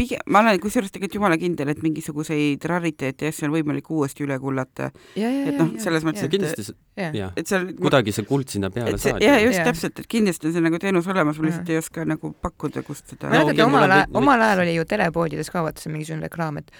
[0.00, 4.24] pigem, ma olen kusjuures tegelikult jumala kindel, et mingisuguseid rariteete ja asju on võimalik uuesti
[4.26, 4.90] üle kullata.
[5.16, 6.66] ja, ja, et ja noh, selles mõttes, see et kindlasti,
[7.00, 9.24] ja, jah, et seal kuidagi see kuld sinna peale see, saadi.
[9.28, 9.68] jaa, just Jah.
[9.70, 13.12] täpselt, et kindlasti on see nagu teenus olemas, ma lihtsalt ei oska nagu pakkuda, kust
[13.12, 16.58] seda No, mäletate omal ajal, omal ajal oli ju telepoodides ka vaata see mingisugune reklaam,
[16.62, 16.70] et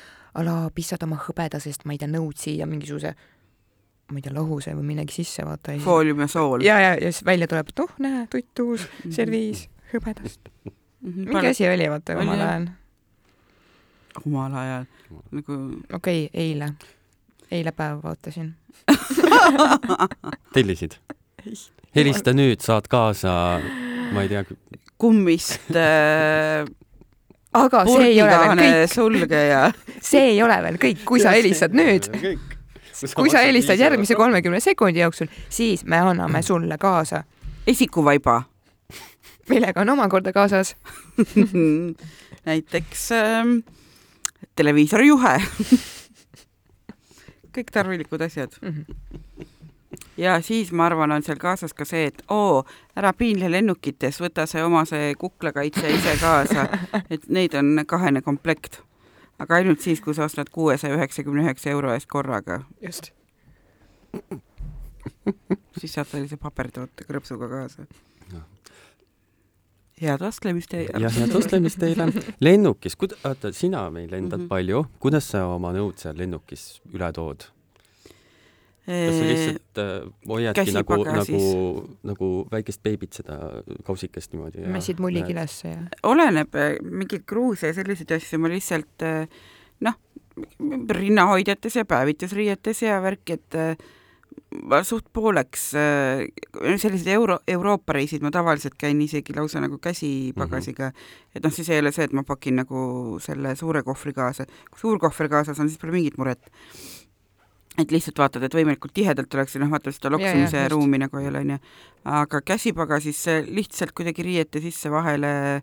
[0.40, 3.14] ala pissad oma hõbeda seest, ma ei tea, nõud siia mingisuguse,
[4.10, 5.74] ma ei tea, lahuse või millegi sisse, vaata.
[5.76, 6.64] ja, foolium ja sool.
[6.66, 10.52] ja, ja siis välja tuleb, et oh, näe, tutt uus serviis hõbedast.
[11.00, 12.66] mingi mingi asi oli vaata omal ajal.
[14.24, 14.88] omal ajal
[15.30, 15.58] nagu
[15.92, 16.72] okei okay,, eile,
[17.50, 18.52] eile päev vaatasin.
[20.54, 20.98] tellisid?
[21.96, 23.32] helista nüüd, saad kaasa,
[24.14, 24.44] ma ei tea,
[25.00, 26.68] kummist äh,
[27.56, 29.62] aga see ei ole veel kõik, sulgeja.
[29.98, 32.10] see ei ole veel kõik, kui sa helistad nüüd,
[33.16, 34.14] kui sa helistad järgmise.
[34.14, 37.24] kolmekümne sekundi jooksul, siis me anname sulle kaasa,
[37.66, 38.42] esikuvaiba.
[39.50, 40.76] millega on omakorda kaasas
[42.48, 43.58] näiteks ähm,
[44.56, 45.38] televiisori juhe.
[47.54, 48.52] kõik tarvilikud asjad.
[48.62, 48.80] Mhm.
[50.16, 52.64] ja siis ma arvan, on seal kaasas ka see, et oo,
[52.96, 56.68] ära piinle lennukites, võta see oma see kuklakaitse ise kaasa,
[57.10, 58.82] et neid on kahene komplekt.
[59.40, 63.10] Aga ainult siis, kui sa ostad kuuesaja üheksakümne üheksa euro eest korraga, just.
[65.80, 67.84] siis saad sellise pabertoote krõpsuga kaasa
[68.32, 68.42] Jah..
[70.02, 70.98] head vastlemist teile.
[71.04, 72.08] jah, head ostlemist teile.
[72.42, 74.44] lennukis, oota, sina meil lendad mm.
[74.44, 74.48] -hmm.
[74.48, 77.46] palju, kuidas sa oma nõud seal lennukis üle tood?
[78.86, 79.92] Kas sa lihtsalt äh,
[80.28, 81.42] hoiadki nagu, nagu,
[82.10, 83.38] nagu väikest beebit seda
[83.86, 84.66] kausikest niimoodi?
[84.72, 85.78] messid mulli kilesse ja
[86.10, 89.40] oleneb, mingeid kruuse ja selliseid asju ma lihtsalt eh,
[89.86, 89.96] noh,
[91.00, 93.58] rinnahoidjates ja päevitusriietes ja värk, et
[94.70, 95.70] ma suht pooleks,
[96.82, 101.36] sellised euro, Euroopa reisid ma tavaliselt käin isegi lausa nagu käsipagasiga mm, -hmm.
[101.36, 104.80] et noh, siis ei ole see, et ma pakin nagu selle suure kohvri kaasa, kui
[104.80, 106.50] suur kohver kaasas on, siis pole mingit muret.
[107.78, 110.72] Et lihtsalt vaatad, et võimalikult tihedalt oleks ja noh, vaata seda Ja, ja, loksumise just.
[110.72, 111.58] ruumi nagu ei ole, onju.
[112.04, 115.62] aga käsipagasis lihtsalt kuidagi riiete sisse vahele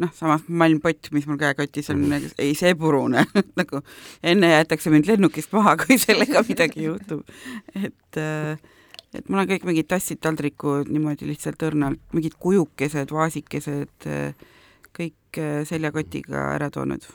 [0.00, 2.04] noh, samas malmpott, mis mul käekotis on,
[2.40, 3.26] ei see purune
[3.60, 3.82] nagu
[4.22, 7.22] enne jäetakse mind lennukist maha, kui sellega midagi juhtub.
[7.76, 8.20] et,
[9.12, 14.08] et mul on kõik mingid tassid, taldrikud niimoodi lihtsalt õrnalt, mingid kujukesed, vaasikesed,
[14.92, 17.06] kõik äh, seljakotiga ära toonud.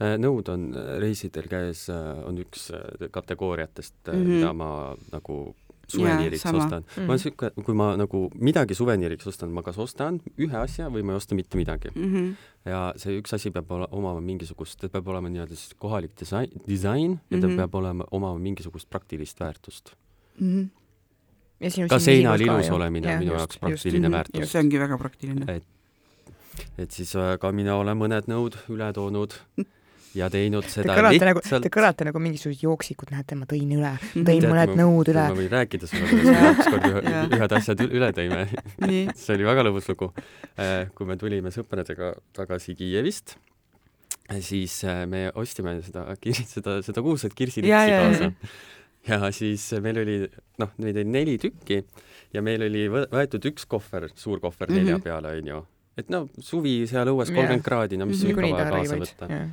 [0.00, 1.88] Äh, nõud on äh, reisidel käes,
[2.26, 4.22] on üks äh, kategooriatest mm, Mhm.
[4.26, 4.34] -hmm.
[4.34, 5.54] mida ma nagu
[5.90, 6.58] suveniiriks sama.
[6.64, 6.86] ostan mm.
[6.86, 6.96] -hmm.
[6.96, 7.08] ma Mhm.
[7.10, 11.12] olen siuke, kui ma nagu midagi suveniiriks ostan, ma kas ostan ühe asja või ma
[11.12, 11.88] ei osta mitte midagi.
[11.94, 12.34] Mm -hmm.
[12.70, 16.50] ja see üks asi peab ole, omama mingisugust, ta peab olema nii-öelda siis kohalik disain,
[16.68, 17.56] disain ja ta Mhm.
[17.56, 19.94] peab olema, omama mingisugust praktilist väärtust.
[20.40, 20.68] Mm -hmm.
[21.60, 22.74] ja ka seinal ilus ju.
[22.74, 23.60] olemine on Jah, minu just, jaoks just.
[23.82, 24.14] praktiline Mhm.
[24.16, 24.50] väärtus.
[24.52, 25.44] see ongi väga praktiline.
[25.56, 25.64] et
[26.88, 29.34] siis äh, ka mina olen mõned nõud üle toonud
[30.14, 33.70] ja teinud Te seda kõlate nagu, lihtsalt te kõlate nagu mingisugused jooksikud, näete, ma tõin
[33.76, 35.36] üle, tõin Tead, mõned ma- nõud üle ma.
[35.38, 38.40] võin rääkida sulle, kuidas me ükskord ühe, ühed asjad üle tõime.
[39.20, 40.10] see oli väga lõbus lugu.
[40.98, 43.36] kui me tulime sõpradega tagasi Kiievist,
[44.42, 46.08] siis äh, me ostsime seda,
[46.46, 47.32] seda, seda kuulsat
[47.62, 48.32] jaa, kaasa.
[49.08, 50.16] ja siis meil oli,
[50.58, 51.84] noh, neid oli neli tükki
[52.34, 54.78] ja meil oli võ- võetud üks kohver, suur kohver mm -hmm.
[54.82, 55.02] nelja Mhm.
[55.04, 55.66] peale, onju.
[55.98, 58.20] Et no suvi seal õues kolmkümmend kraadi, no mis Mhm.
[58.22, 59.50] sul ikka niikuinii vaja kaasa võtta.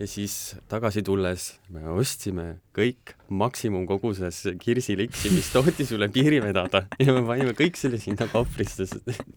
[0.00, 7.12] ja siis tagasi tulles me ostsime kõik maksimumkoguses kirsiliksi, mis toodi sulle piiri vedada ja
[7.16, 8.86] me panime kõik selle sinna kohvrisse,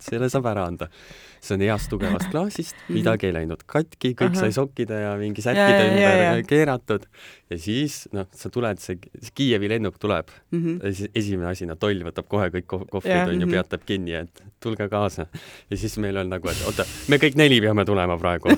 [0.02, 0.88] selle saab ära anda.
[1.43, 4.46] see on heast tugevast klaasist, midagi ei läinud katki, kõik Ahah.
[4.46, 6.43] sai sokkide ja mingi Ja, sättide ja, ja, ümber ja.
[6.48, 7.04] keeratud
[7.52, 8.96] ja siis noh, sa tuled, see
[9.36, 10.80] Kiievi lennuk tuleb Mhm.
[10.84, 13.52] ja siis esimene asina toll võtab kohe kõik ko- kohvrid onju, Mhm.
[13.58, 15.26] peatab kinni, et tulge kaasa.
[15.69, 18.50] ja siis meil on nagu, et oota, me kõik neli peame tulema praegu.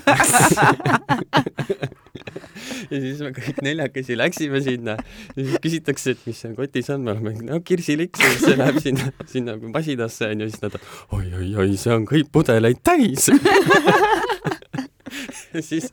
[2.91, 4.97] ja siis me kõik neljakesi läksime sinna.
[5.35, 9.11] Ja siis küsitakse, et mis seal kotis on, me oleme, no kirsiliks see läheb sinna,
[9.31, 10.79] sinna masinasse onju, siis nad
[11.15, 13.29] oi-oi-oi, see on kõik pudeleid täis.
[15.69, 15.89] siis,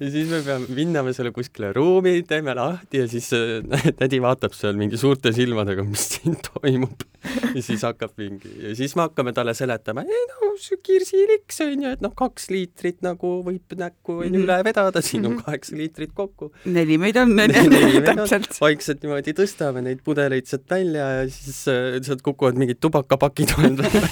[0.00, 4.20] ja siis me peame, minna me selle kuskile ruumi, teeme lahti ja siis äh, tädi
[4.24, 7.06] vaatab seal mingi suurte silmadega, mis siin toimub.
[7.54, 11.82] ja siis hakkab mingi ja siis me hakkame talle seletama, ei no see kirsiliks on
[11.84, 14.44] ju, et noh, kaks liitrit nagu võib näkku on ju Mhm.
[14.44, 16.50] üle vedada, siin on kaheksa liitrit kokku.
[16.66, 17.70] neli on, meid on.
[18.08, 18.58] täpselt.
[18.60, 23.78] vaikselt niimoodi tõstame neid pudeleid sealt välja ja siis äh, sealt kukuvad mingid tubakapakid vahel
[23.78, 24.02] välja.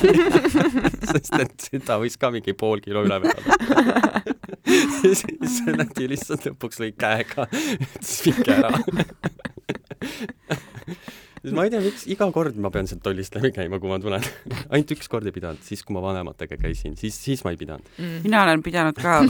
[1.12, 4.22] sest et seda võis ka mingi pool kilo üle vedada.
[5.04, 8.72] ja siis nägi lihtsalt lõpuks lõi käega, ütles viige ära.
[11.46, 13.98] siis ma ei tea, miks iga kord ma pean sealt tollist läbi käima, kui ma
[14.02, 14.24] tulen.
[14.74, 17.86] ainult üks kord ei pidanud, siis kui ma vanematega käisin, siis, siis ma ei pidanud.
[18.24, 19.20] mina olen pidanud ka,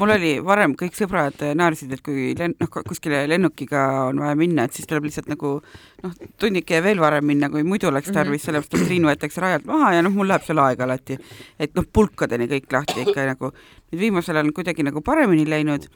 [0.00, 4.66] mul oli varem kõik sõbrad naersid, et kui len-, noh, kuskile lennukiga on vaja minna,
[4.66, 8.78] et siis tuleb lihtsalt nagu noh, tunnike veel varem minna, kui muidu oleks tarvis, sellepärast
[8.80, 11.20] et liin võetakse rajalt maha ja noh, mul läheb seal aega alati.
[11.60, 13.54] et noh, pulkadeni kõik lahti ikka nagu,
[13.90, 15.86] nüüd viimasel ajal on kuidagi nagu paremini läinud,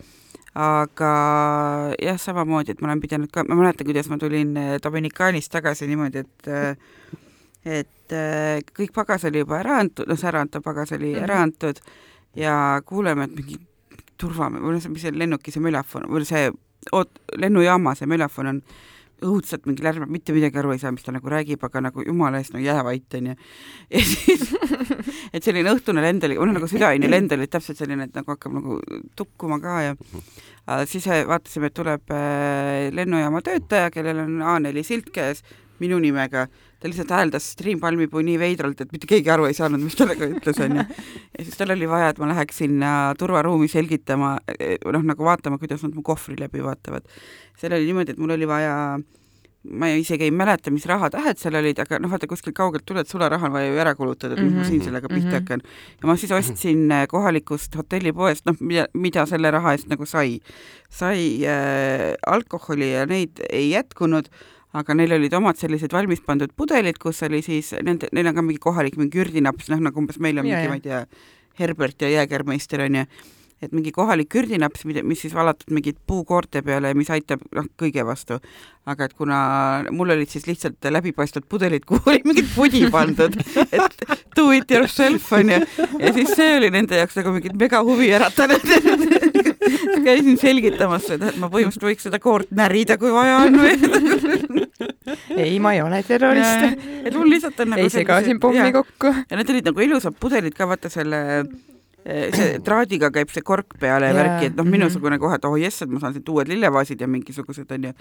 [0.55, 1.11] aga
[2.03, 5.89] jah, samamoodi, et ma olen pidanud ka, ma mäletan, kuidas ma tulin eh, Dominikaanist tagasi
[5.91, 6.75] niimoodi, et eh,
[7.65, 11.23] et eh, kõik pagas oli juba ära antud, noh, see äraantav pagas oli Mhm.
[11.25, 11.81] ära antud
[12.37, 13.59] ja kuuleme, et mingi
[14.21, 16.51] turva või noh, mis see lennuki see melafon või see
[16.93, 18.63] oot-, lennujaama see melafon on
[19.25, 22.41] õudselt mingi lärm, mitte midagi aru ei saa, mis ta nagu räägib, aga nagu jumala
[22.41, 23.35] eest, no jää vait onju.
[23.95, 24.47] ja siis,
[25.33, 28.35] et selline õhtune lend oli, või noh, nagu südaöine lend oli täpselt selline, et nagu
[28.35, 28.79] hakkab nagu
[29.17, 29.97] tukkuma ka ja
[30.89, 35.45] siis äh, vaatasime, et tuleb äh, lennujaama töötaja, kellel on A4 silt käes
[35.83, 36.47] minu nimega,
[36.85, 40.05] ta lihtsalt hääldas Stream Palmipuu nii veidralt, et mitte keegi aru ei saanud, mis ta
[40.11, 40.85] nagu ütles, onju.
[40.85, 44.35] ja siis tal oli vaja, et ma läheks sinna turvaruumi selgitama,
[44.93, 47.09] noh, nagu vaatama, kuidas nad mu kohvri läbi vaatavad.
[47.57, 48.75] seal oli niimoodi, et mul oli vaja
[49.65, 53.49] ma isegi ei mäleta, mis rahatähed seal olid, aga noh, vaata kuskilt kaugelt tuled, sularaha
[53.49, 54.65] on vaja ju ära kulutada, et mis mm -hmm.
[54.65, 55.35] ma siin sellega pihta Mhm.
[55.39, 55.61] hakkan.
[56.03, 60.41] ja ma siis ostsin äh, kohalikust hotellipoest, noh, mida, mida selle raha eest nagu sai.
[60.91, 64.29] sai äh, alkoholi ja neid ei jätkunud,
[64.75, 68.45] aga neil olid omad sellised valmis pandud pudelid, kus oli siis nende, neil on ka
[68.45, 72.03] mingi kohalik mingi ürdinaps, noh nagu umbes meil on Ja, mingi, ma ei tea, Herbert
[72.03, 73.05] ja Jäägermeister onju,
[73.63, 78.03] et mingi kohalik ürdinaps, mis siis valatud mingid puukoorte peale ja mis aitab noh, kõige
[78.07, 78.41] vastu.
[78.85, 79.37] aga et kuna
[79.95, 83.39] mul olid siis lihtsalt läbipaistvad pudelid, kuhu oli mingit pudi pandud,
[83.79, 85.63] et do it yourself onju,
[86.01, 88.67] ja siis see oli nende jaoks nagu mingit mega huvi äratanud
[90.07, 93.61] käisin selgitamas seda, et ma põhimõtteliselt võiks seda koort närida, kui vaja on
[95.37, 96.81] ei, ma ei ole terrorist.
[97.05, 99.13] et mul lihtsalt on nagu ei sega siin pommi kokku.
[99.31, 101.21] ja need olid nagu ilusad pudelid ka, vaata selle
[102.05, 104.77] eh, see traadiga käib see kork peale ja värki, et noh, mhm.
[104.79, 107.95] minusugune kohe, et oh jess, et ma saan siit uued lillevaasid ja mingisugused onju.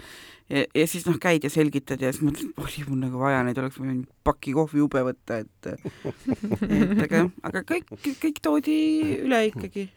[0.52, 3.42] ja, ja siis noh, käid ja selgitad ja siis mõtled, et oli mul nagu vaja
[3.46, 7.92] neid, oleks võinud paki kohvijube võtta, et et aga, aga kõik,
[8.22, 8.78] kõik toodi
[9.24, 9.90] üle ikkagi.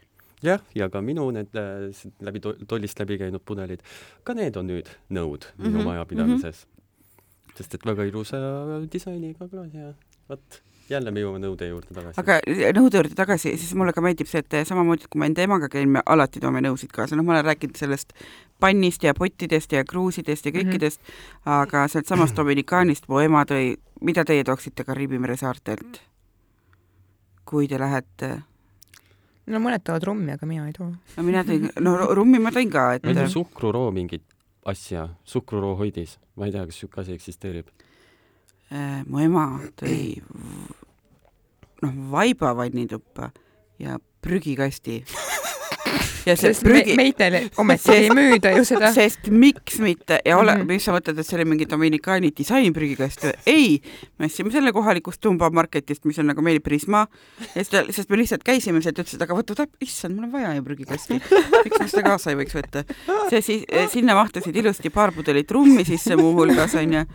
[0.44, 1.90] jah, ja ka minu need äh,
[2.22, 3.82] läbi to- tollist läbi käinud pudelid,
[4.24, 6.66] ka need on nüüd nõud minu Mhm, majapidamises.
[7.58, 8.38] sest et väga ilusa
[8.92, 9.94] disainiga klaas ja
[10.30, 12.20] vot, jälle me jõuame nõude juurde tagasi.
[12.22, 12.40] aga
[12.78, 15.90] nõude juurde tagasi, siis mulle ka meeldib see, et samamoodi kui ma enda emaga käin,
[15.90, 18.14] me alati toome nõusid kaasa, noh, ma olen rääkinud sellest
[18.60, 21.52] pannist ja pottidest ja kruusidest ja kõikidest mm, -hmm.
[21.62, 26.02] aga sealtsamast Dominikaanist mu ema tõi, mida teie tooksite Kariibi mere saartelt?
[27.46, 28.42] kui te lähete,
[29.48, 30.90] no mõned toovad rummi, aga mina ei too.
[31.16, 34.26] no mina tõin, no rummi ma tõin ka, et ma ei tea, suhkruroo mingit
[34.68, 37.72] asja, suhkruroo hoidis, ma ei tea, kas niisugune asi eksisteerib.
[38.72, 39.48] äh, mu ema
[39.80, 40.18] tõi
[41.82, 43.32] noh, vaiba vannituppa
[43.80, 45.04] ja prügikasti.
[46.28, 48.92] ja see sest me, prügi, meitele ometi ei müüda ju seda.
[48.96, 50.62] sest miks mitte ja ole mm.
[50.62, 50.74] -hmm.
[50.74, 53.34] mis sa mõtled, et see oli mingi Dominikaani disainprügikast või?
[53.46, 53.82] ei,
[54.20, 57.06] me ostsime selle kohalikust Tumba marketist, mis on nagu meil Prisma,
[57.54, 61.22] sest, sest me lihtsalt käisime sealt, ütlesid, aga täp-, issand, mul on vaja ju prügikasti.
[61.66, 62.84] miks ma seda kaasa ei võiks võtta?
[63.30, 67.06] see siis, sinna mahtusid ilusti paar pudelit rummi sisse muuhulgas onju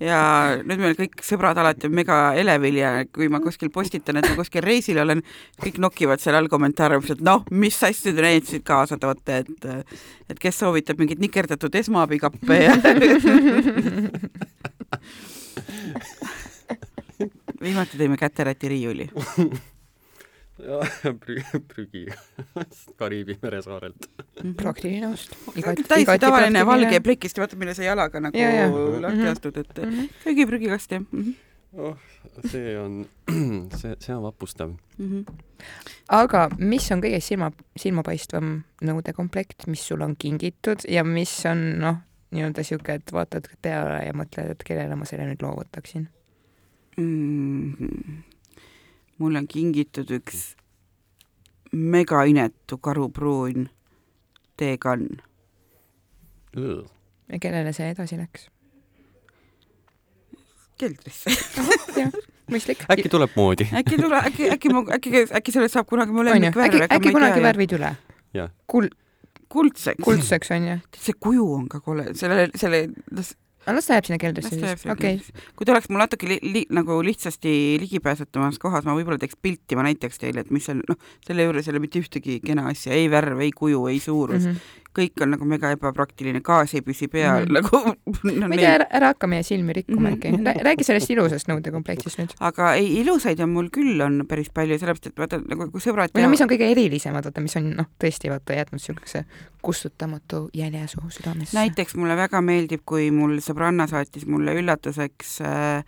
[0.00, 0.20] ja
[0.64, 4.36] nüüd meil kõik sõbrad alati on mega elevil ja kui ma kuskil postitan, et ma
[4.38, 5.22] kuskil reisil olen,
[5.60, 9.64] kõik nokivad seal all kommentaare, et noh, mis asju te need siit kaasa toote, et
[10.30, 12.76] et kes soovitab mingeid nikerdatud esmaabikappe ja
[17.62, 19.06] viimati tõime käteräti riiuli.
[21.20, 21.42] prügi,
[21.72, 22.02] prügi
[23.00, 24.08] Kariibi meresaarelt.
[24.56, 25.32] praktiline ost.
[25.88, 28.66] täiesti tavaline valge plikist, vaata mille sa jalaga nagu Ja, ja.
[29.00, 29.30] lahti Mhm.
[29.32, 29.80] astud, et
[30.24, 31.34] köögiprügikast jah mm.
[31.76, 31.96] oh,
[32.50, 33.06] see on,
[33.78, 34.70] see, see on vapustav.
[34.98, 35.24] -hmm.
[36.08, 42.00] aga mis on kõige silma, silmapaistvam nõudekomplekt, mis sul on kingitud ja mis on noh,
[42.30, 46.08] nii-öelda sihuke, et vaatad peale ja mõtled, et kellele ma selle nüüd loovutaksin?
[46.96, 48.22] mm..
[49.18, 50.54] mulle on kingitud üks
[51.72, 53.68] mega inetu karupruun
[54.56, 55.08] teekann.
[57.32, 58.50] ja kellele see edasi läks?
[60.80, 61.34] keldrisse.
[62.50, 62.86] mõistlik.
[62.90, 63.68] äkki tuleb moodi?
[63.82, 67.18] äkki tule, äkki, äkki ma, äkki, äkki sellest saab kunagi mu lemmikvärv, äkki, äkki ma
[67.18, 67.48] kunagi ei tea.
[67.50, 67.92] värvid üle
[68.70, 68.96] kuld,
[69.50, 70.02] kuldseks.
[70.04, 70.80] kuldseks onju.
[70.96, 72.84] see kuju on ka kole, selle, selle,
[73.66, 75.20] aga las ta jääb sinna keldrisse siis, okei.
[75.56, 77.52] kui ta oleks mul natuke li, li, nagu lihtsasti
[77.82, 81.68] ligipääsetamas kohas, ma võib-olla teeks pilti, ma näitaks teile, et mis seal, noh, selle juures
[81.68, 84.54] ei ole mitte ühtegi kena asja, ei värv, ei kuju, ei suurus mm.
[84.54, 84.79] -hmm.
[85.00, 87.60] Kõik on nagu mega ebapraktiline, gaas ei püsi peal mm -hmm.
[87.60, 90.46] nagu no, ma ei tea, ära, ära hakka meie silmi rikkuma Mhm.
[90.46, 90.64] äkki.
[90.64, 92.34] räägi sellest ilusast nõudekomplektist nüüd.
[92.40, 96.12] aga ei, ilusaid on mul küll on päris palju, sellepärast et vaata nagu kui sõbrad
[96.14, 99.24] või no mis on kõige erilisemad, vaata, mis on noh, tõesti vaata jätnud siukese
[99.62, 101.56] kustutamatu jälje su südamesse.
[101.56, 105.84] näiteks mulle väga meeldib, kui mul sõbranna saatis mulle üllatuseks äh,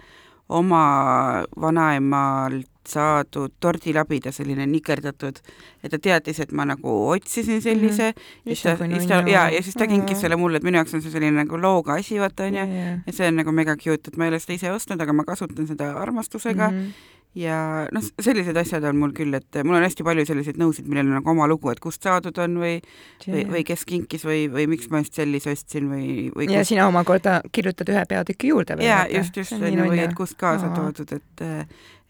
[0.48, 5.38] oma vanaemalt saadud tordilabida, selline nikerdatud,
[5.82, 8.50] et ta teadis, et ma nagu otsisin sellise mm, -hmm.
[8.50, 10.94] ja siis ta, siis ta ja, ja siis ta kinkis selle mulle, et minu jaoks
[10.94, 12.66] on see selline nagu looga asi, vaata onju,
[13.06, 15.24] ja see on nagu mega cute, et ma ei ole seda ise ostnud, aga ma
[15.24, 16.76] kasutan seda armastusega mm.
[16.76, 16.86] Mhm.
[16.86, 17.20] -hmm.
[17.34, 21.06] ja noh, sellised asjad on mul küll, et mul on hästi palju selliseid nõusid, millel
[21.06, 22.80] on nagu oma lugu, et kust saadud on või,
[23.28, 26.74] või, või kes kinkis või, või miks ma just sellise ostsin või, või ja kust-
[26.74, 28.88] sina omakorda kirjutad ühe peatüki juurde veel.
[28.88, 30.76] jaa, just, just, või et kust kaasa Aa.
[30.76, 31.46] toodud, et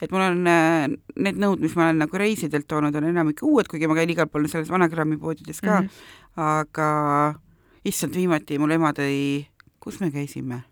[0.03, 0.88] et mul on äh,
[1.22, 4.28] need nõud, mis ma olen nagu reisidelt toonud, on enamik uued, kuigi ma käin igal
[4.30, 6.42] pool selles vanagrammi poodides ka mm, -hmm.
[6.42, 6.88] aga
[7.86, 9.46] issand, viimati mul ema tõi,
[9.80, 10.62] kus me käisime?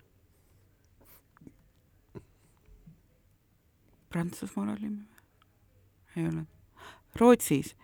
[4.10, 5.20] Prantsusmaal olime või?
[6.16, 6.46] ei olnud.
[7.20, 7.76] Rootsis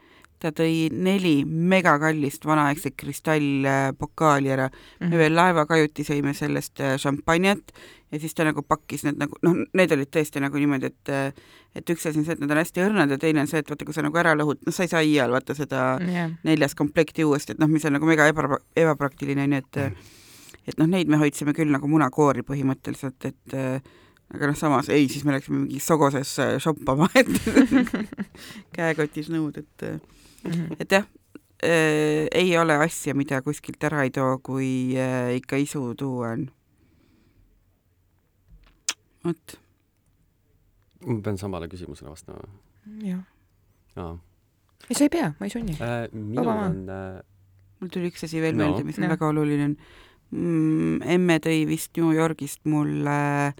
[0.46, 4.70] ta tõi neli megakallist vanaaegset kristallpokaali ära
[5.00, 5.10] Mhm.
[5.10, 7.72] me veel laevakajuti sõime sellest äh, šampanjat
[8.12, 11.32] ja siis ta nagu pakkis need nagu noh, need olid tõesti nagu niimoodi, et äh,
[11.76, 13.68] et üks asi on see, et nad on hästi õrnad ja teine on see, et
[13.68, 16.74] vaata, kui sa nagu ära lõhud, noh, sa ei saa iial vaata seda jah, neljas
[16.78, 19.76] komplekti uuesti, et noh, mis on nagu mega eba, ebapraktiline onju, et
[20.66, 23.54] et noh, neid me hoidsime küll nagu munakoori põhimõtteliselt, et
[24.34, 27.28] aga noh, samas ei, siis me läksime mingi Sogoses äh, shoppama, et
[28.76, 30.14] käekotis nõud, et Mhm.
[30.80, 31.06] Et jah
[31.62, 36.48] äh,, ei ole asja, mida kuskilt ära ei too, kui äh, ikka isu tuua on.
[39.26, 39.56] vot,
[41.06, 42.46] ma pean samale küsimusele vastama.
[43.04, 43.22] jah.
[44.88, 45.78] ei, sa ei pea, ma ei sunni.
[45.80, 46.06] äh,.
[46.12, 47.22] minul on äh,
[47.80, 48.64] mul tuli üks asi veel No.
[48.64, 49.14] meelde, mis on Jah.
[49.16, 49.68] väga oluline
[50.30, 51.02] mm,.
[51.02, 53.54] emme tõi vist New Yorgist mulle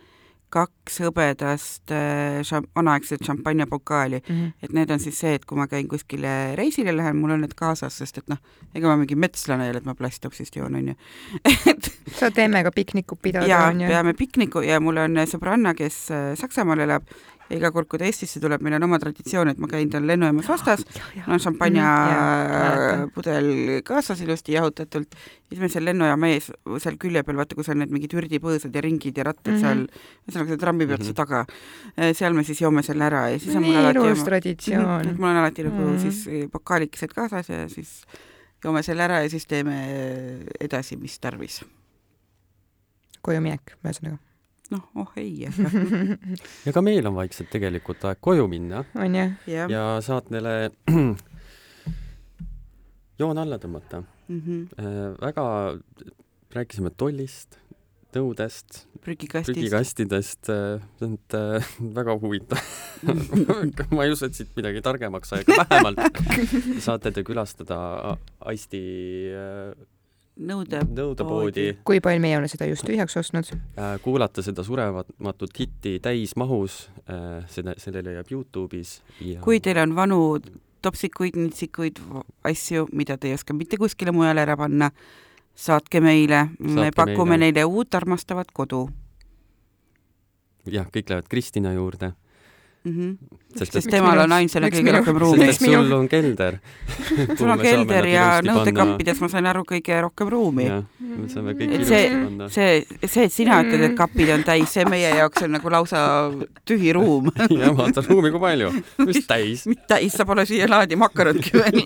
[0.52, 4.22] kaks hõbedast äh, šam- vanaaegset šampanjapokaali,
[4.62, 7.54] et need on siis see, et kui ma käin kuskile reisile lähen, mul on need
[7.58, 8.38] kaasas, sest et noh,
[8.74, 10.94] ega ma mingi metslane ei ole, et ma plastopsist joon, onju.
[11.72, 13.88] et saate emmega piknikut pidada, ja onju.
[13.88, 17.10] peame pikniku ja mul on sõbranna, kes äh, Saksamaal elab
[17.50, 20.02] ja iga kord, kui ta Eestisse tuleb, meil on oma traditsioon, et ma käin tal
[20.06, 20.82] lennujaamas vastas,
[21.26, 23.10] mul on šampanja Mhm, jaa, mäletan.
[23.14, 23.48] pudel
[23.86, 25.14] kaasas ilusti jahutatult,
[25.48, 26.50] siis meil seal lennujaama ees,
[26.82, 29.56] seal külje peal, vaata, kus on need mingid ürdipõõsad ja ringid ja rattad mm.
[29.56, 29.60] -hmm.
[29.60, 29.86] seal,
[30.26, 31.16] ühesõnaga selle trammipeatuse Mhm.
[31.16, 31.44] taga,
[32.14, 35.28] seal me siis joome selle ära ja siis on mul alati ilus oma- traditsioon mul
[35.30, 35.98] on alati nagu Mhm.
[36.02, 38.02] siis eh, pokaalikesed kaasas ja siis
[38.64, 41.62] joome selle ära ja siis teeme edasi, mis tarvis.
[43.22, 44.18] koju minek, ühesõnaga.
[44.74, 45.46] noh, oh ei,
[46.66, 49.26] ja ka meil on vaikselt tegelikult aeg koju minna onju.
[49.50, 49.70] jah.
[49.70, 50.56] ja saatele
[53.20, 54.68] joon alla tõmmata Mhm.
[54.74, 55.14] äh,.
[55.22, 55.78] väga
[56.50, 57.58] rääkisime tollist,
[58.16, 62.58] nõudest, prügikastidest äh,, see on äh, väga huvitav.
[63.94, 66.20] ma ei usu, et siit midagi targemaks sai, aga vähemalt
[66.86, 67.78] saate te külastada
[68.40, 68.80] Aisti
[69.30, 69.76] äh,
[70.36, 73.48] nõude nõudepoodi, kui palju meie oleme seda just tühjaks ostnud.
[73.78, 76.86] äh, kuulata seda surematut hitti täismahus,
[77.52, 80.20] seda, selle leiab Youtube'is ja kui teil on vanu
[80.86, 82.00] topsikuid, nitsikuid,
[82.46, 84.90] asju, mida te ei oska mitte kuskile mujale ära panna,
[85.56, 87.42] saatke meile, me pakume meile.
[87.46, 88.86] neile uut armastavat kodu.
[90.70, 92.12] Jah, kõik lähevad Kristina juurde,
[92.86, 92.92] mm.
[92.92, 93.38] -hmm.
[93.58, 96.58] sest sest temal on ainsana kõige rohkem ruumi sul on kelder.
[97.38, 100.68] sul on kelder ja nõudekappides, ma sain aru, kõige rohkem ruumi.
[101.00, 102.48] me saame kõik Et ilusti see- panna.
[102.48, 106.00] see, see, et sina ütled, et kapid on täis, see meie jaoks on nagu lausa
[106.68, 107.30] tühi ruum.
[107.60, 108.70] ja vaata ruumi kui palju,
[109.08, 111.82] mis täis, mitte täis, sa pole siia laadi makarotki veel.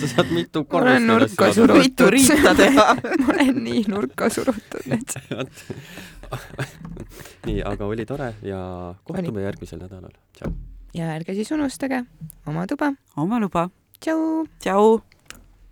[0.00, 1.82] sa saad mitu Olen korrust nurka surutud.
[1.82, 2.88] mitu riita teha.
[3.26, 5.16] ma olen nii nurka surutud nüüd.
[7.46, 8.60] nii, aga oli tore ja
[9.04, 10.14] kohtume järgmisel nädalal.
[10.38, 10.52] tšau.
[10.94, 12.04] ja ärge siis unustage
[12.46, 12.92] oma tuba.
[13.16, 13.68] oma luba.
[14.00, 14.46] tšau.
[14.58, 15.11] tšau.